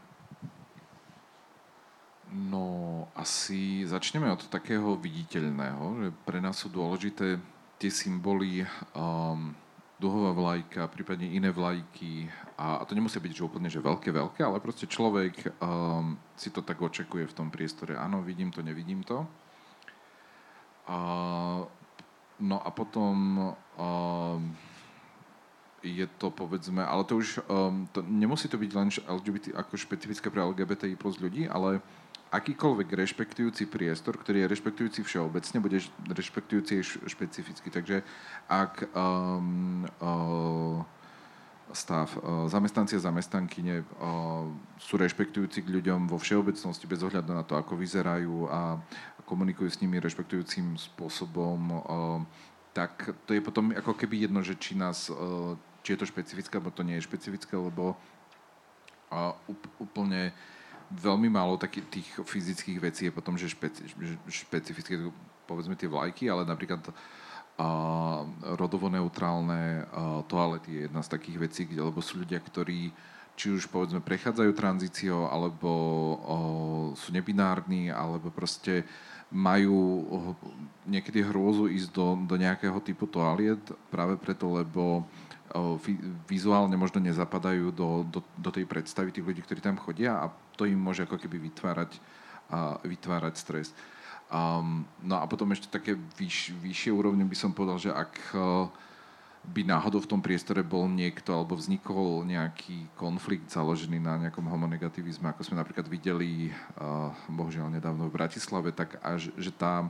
[2.30, 7.42] No, asi začneme od takého viditeľného, že pre nás sú dôležité
[7.76, 8.62] tie symboly
[8.94, 9.52] um,
[10.02, 12.26] duhová vlajka, prípadne iné vlajky.
[12.58, 16.50] A, a to nemusí byť že úplne že veľké, veľké, ale proste človek um, si
[16.50, 17.94] to tak očekuje v tom priestore.
[17.94, 19.22] Áno, vidím to, nevidím to.
[20.90, 20.98] A,
[22.42, 23.14] no a potom
[23.78, 24.42] um,
[25.86, 30.26] je to povedzme, ale to už um, to, nemusí to byť len LGBT ako špecifické
[30.26, 31.78] pre LGBTI plus ľudí, ale
[32.32, 35.78] akýkoľvek rešpektujúci priestor, ktorý je rešpektujúci všeobecne, bude
[36.08, 37.68] rešpektujúci špecificky.
[37.68, 38.00] Takže
[38.48, 40.80] ak um, uh,
[41.76, 44.48] stav, uh, zamestnanci a zamestnankyne uh,
[44.80, 48.80] sú rešpektujúci k ľuďom vo všeobecnosti bez ohľadu na to, ako vyzerajú a
[49.28, 52.24] komunikujú s nimi rešpektujúcim spôsobom, uh,
[52.72, 55.52] tak to je potom ako keby jedno, že či nás, uh,
[55.84, 59.36] či je to špecifické, alebo to nie je špecifické, lebo uh,
[59.76, 60.32] úplne
[60.98, 63.88] veľmi málo takých tých fyzických vecí je potom, že, špeci,
[64.28, 64.98] špecifické,
[65.48, 66.92] povedzme tie vlajky, ale napríklad
[67.52, 67.68] a
[68.56, 72.88] rodovo neutrálne a, toalety je jedna z takých vecí, kde, lebo sú ľudia, ktorí
[73.36, 76.36] či už povedzme prechádzajú tranzíciou, alebo o,
[76.96, 78.84] sú nebinárni, alebo proste
[79.32, 80.04] majú
[80.84, 85.08] niekedy hrôzu ísť do, do nejakého typu toaliet práve preto, lebo
[86.28, 90.64] vizuálne možno nezapadajú do, do, do tej predstavy tých ľudí, ktorí tam chodia a to
[90.64, 92.00] im môže ako keby vytvárať,
[92.52, 93.68] uh, vytvárať stres.
[94.32, 98.64] Um, no a potom ešte také vyš, vyššie úrovne by som povedal, že ak uh,
[99.44, 105.28] by náhodou v tom priestore bol niekto alebo vznikol nejaký konflikt založený na nejakom homonegativizme,
[105.28, 109.84] ako sme napríklad videli uh, bohužiaľ nedávno v Bratislave, tak až, že tá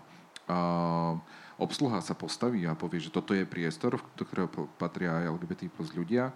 [0.51, 1.15] uh,
[1.63, 5.95] obsluha sa postaví a povie, že toto je priestor, do ktorého patria aj LGBT plus
[5.95, 6.35] ľudia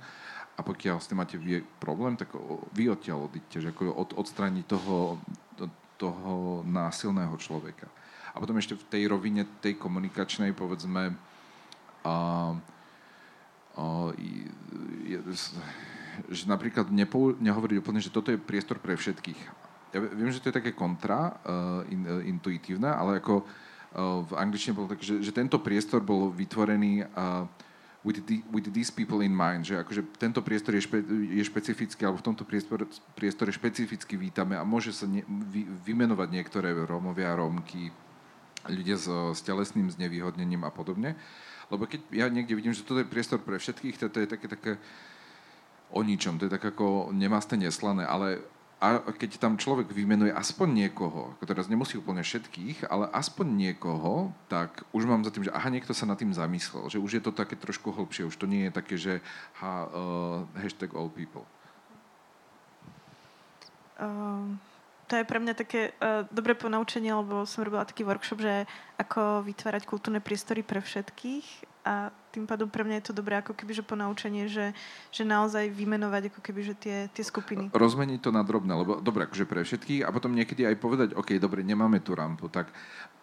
[0.56, 1.36] a pokiaľ s tým máte
[1.76, 2.32] problém, tak
[2.72, 5.20] vy odtiaľ odíďte, že ako od, odstrániť toho,
[6.00, 7.88] toho násilného človeka.
[8.32, 11.12] A potom ešte v tej rovine, tej komunikačnej, povedzme,
[12.04, 12.16] a,
[13.76, 13.84] a,
[15.04, 15.18] je,
[16.32, 19.40] že napríklad nepou, nehovoriť úplne, že toto je priestor pre všetkých.
[19.92, 23.44] Ja viem, že to je také kontra, uh, in, uh, ale ako
[23.96, 27.48] v angličtine bolo tak, že, že tento priestor bol vytvorený uh,
[28.04, 32.04] with, the, with these people in mind, že akože tento priestor je, špe, je špecifický,
[32.04, 32.84] alebo v tomto priestore,
[33.16, 37.88] priestore špecificky vítame a môže sa ne, vy, vymenovať niektoré Rómovia, Rómky,
[38.68, 41.16] ľudia s, s telesným znevýhodnením a podobne.
[41.66, 44.46] Lebo keď ja niekde vidím, že toto je priestor pre všetkých, to, to je také,
[44.46, 44.72] také
[45.90, 48.44] o ničom, to je tak ako nemasté neslané, ale
[48.76, 54.36] a keď tam človek vymenuje aspoň niekoho, ako teraz nemusí úplne všetkých, ale aspoň niekoho,
[54.52, 57.22] tak už mám za tým, že aha, niekto sa nad tým zamyslel, že už je
[57.24, 59.24] to také trošku hlbšie, už to nie je také, že
[59.64, 61.48] ha, uh, hashtag all people.
[63.96, 64.60] Um,
[65.06, 68.54] to je pre mňa také uh, dobré ponaučenie, lebo som robila taký workshop, že
[68.98, 73.54] ako vytvárať kultúrne priestory pre všetkých a tým pádom pre mňa je to dobré ako
[73.54, 74.74] keby, že ponaučenie, že,
[75.14, 77.70] že naozaj vymenovať ako keby, že tie, tie skupiny.
[77.70, 81.38] Rozmeniť to na drobné, lebo dobre, akože pre všetkých a potom niekedy aj povedať, OK,
[81.38, 82.74] dobre, nemáme tú rampu, tak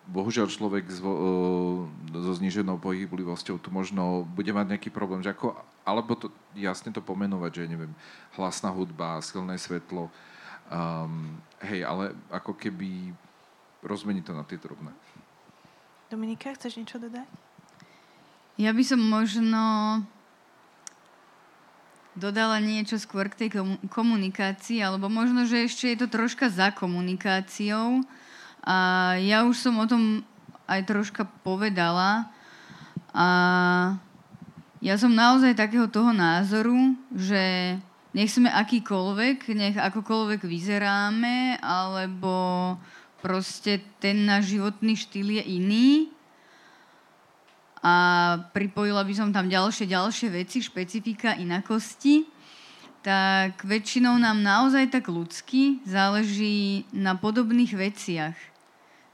[0.07, 1.11] bohužiaľ človek so,
[2.11, 7.03] so zniženou pohyblivosťou tu možno bude mať nejaký problém, že ako, alebo to jasne to
[7.03, 7.91] pomenovať, že neviem,
[8.39, 10.07] hlasná hudba, silné svetlo,
[10.71, 13.15] um, hej, ale ako keby
[13.83, 14.91] rozmeniť to na tie drobné.
[16.11, 17.25] Dominika, chceš niečo dodať?
[18.61, 19.61] Ja by som možno
[22.13, 23.49] dodala niečo skôr k tej
[23.89, 28.05] komunikácii, alebo možno, že ešte je to troška za komunikáciou.
[28.61, 28.77] A
[29.17, 30.21] ja už som o tom
[30.69, 32.29] aj troška povedala.
[33.11, 33.27] A
[34.85, 37.75] ja som naozaj takého toho názoru, že
[38.13, 42.77] nech sme akýkoľvek, nech akokoľvek vyzeráme, alebo
[43.19, 45.89] proste ten náš životný štýl je iný,
[47.83, 47.95] a
[48.55, 52.23] pripojila by som tam ďalšie, ďalšie veci, špecifika inakosti,
[53.03, 58.39] tak väčšinou nám naozaj tak ľudsky záleží na podobných veciach.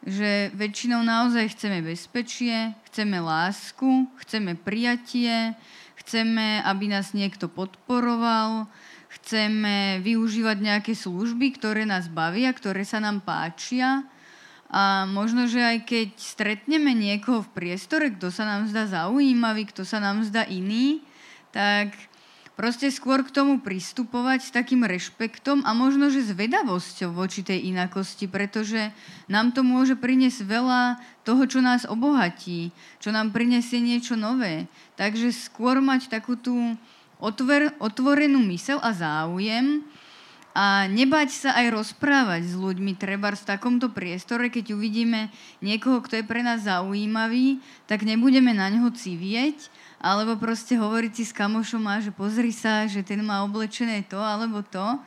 [0.06, 5.58] Že väčšinou naozaj chceme bezpečie, chceme lásku, chceme prijatie,
[5.98, 8.70] chceme, aby nás niekto podporoval,
[9.20, 14.08] chceme využívať nejaké služby, ktoré nás bavia, ktoré sa nám páčia
[14.70, 19.82] a možno, že aj keď stretneme niekoho v priestore, kto sa nám zdá zaujímavý, kto
[19.82, 21.02] sa nám zdá iný,
[21.50, 21.98] tak
[22.54, 27.74] proste skôr k tomu pristupovať s takým rešpektom a možno, že s vedavosťou voči tej
[27.74, 28.94] inakosti, pretože
[29.26, 32.70] nám to môže priniesť veľa toho, čo nás obohatí,
[33.02, 34.70] čo nám prinesie niečo nové.
[35.02, 36.78] Takže skôr mať takú tú
[37.20, 39.84] otver, otvorenú mysel a záujem
[40.58, 45.30] a nebať sa aj rozprávať s ľuďmi, treba v takomto priestore, keď uvidíme
[45.62, 49.70] niekoho, kto je pre nás zaujímavý, tak nebudeme na neho civieť,
[50.02, 54.18] alebo proste hovoriť si s kamošom a že pozri sa, že ten má oblečené to
[54.18, 54.98] alebo to,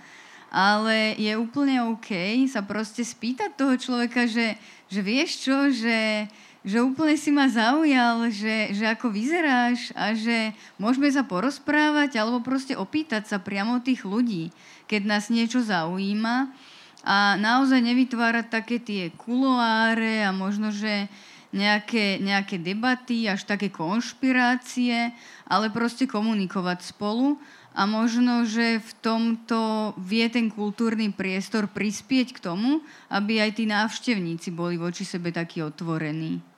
[0.53, 2.13] ale je úplne OK
[2.45, 4.61] sa proste spýtať toho človeka, že,
[4.93, 6.29] že vieš čo, že,
[6.63, 12.39] že úplne si ma zaujal, že, že ako vyzeráš a že môžeme sa porozprávať alebo
[12.39, 14.55] proste opýtať sa priamo tých ľudí
[14.93, 16.53] keď nás niečo zaujíma
[17.01, 21.09] a naozaj nevytvárať také tie kuloáre a možno, že
[21.57, 25.17] nejaké, nejaké debaty, až také konšpirácie,
[25.49, 27.41] ale proste komunikovať spolu
[27.73, 33.65] a možno, že v tomto vie ten kultúrny priestor prispieť k tomu, aby aj tí
[33.65, 36.52] návštevníci boli voči sebe takí otvorení.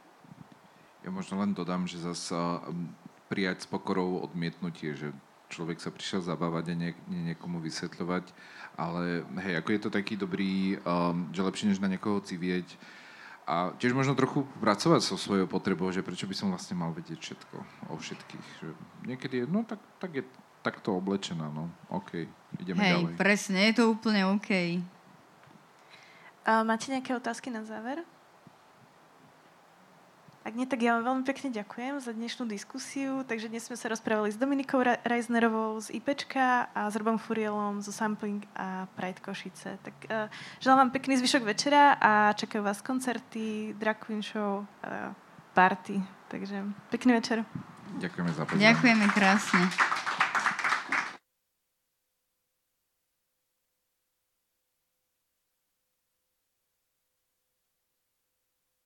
[1.04, 2.32] Ja možno len dodám, že zase
[3.28, 5.12] prijať s pokorou odmietnutie, že
[5.52, 8.32] človek sa prišiel zabávať a nie, nie niekomu vysvetľovať,
[8.74, 12.66] ale hej, ako je to taký dobrý, um, že lepšie než na niekoho civieť
[13.44, 17.20] a tiež možno trochu pracovať so svojou potrebou, že prečo by som vlastne mal vedieť
[17.20, 17.56] všetko
[17.92, 18.46] o všetkých.
[18.64, 18.68] Že
[19.04, 20.24] niekedy je, no tak, tak je
[20.64, 22.24] takto oblečená, no OK,
[22.56, 23.14] ideme hej, ďalej.
[23.20, 24.80] presne, je to úplne OK.
[26.44, 28.00] A máte nejaké otázky na záver?
[30.44, 33.24] Ak nie, tak ja vám veľmi pekne ďakujem za dnešnú diskusiu.
[33.24, 37.88] Takže dnes sme sa rozprávali s Dominikou Reisnerovou z IPčka a s Robom Furielom zo
[37.88, 39.80] Sampling a Pride Košice.
[39.80, 40.28] Tak uh,
[40.60, 45.16] želám vám pekný zvyšok večera a čakajú vás koncerty, drag queen show, uh,
[45.56, 46.04] party.
[46.28, 46.60] Takže
[46.92, 47.40] pekný večer.
[48.04, 48.60] Ďakujeme za pozornosť.
[48.68, 49.64] Ďakujeme krásne.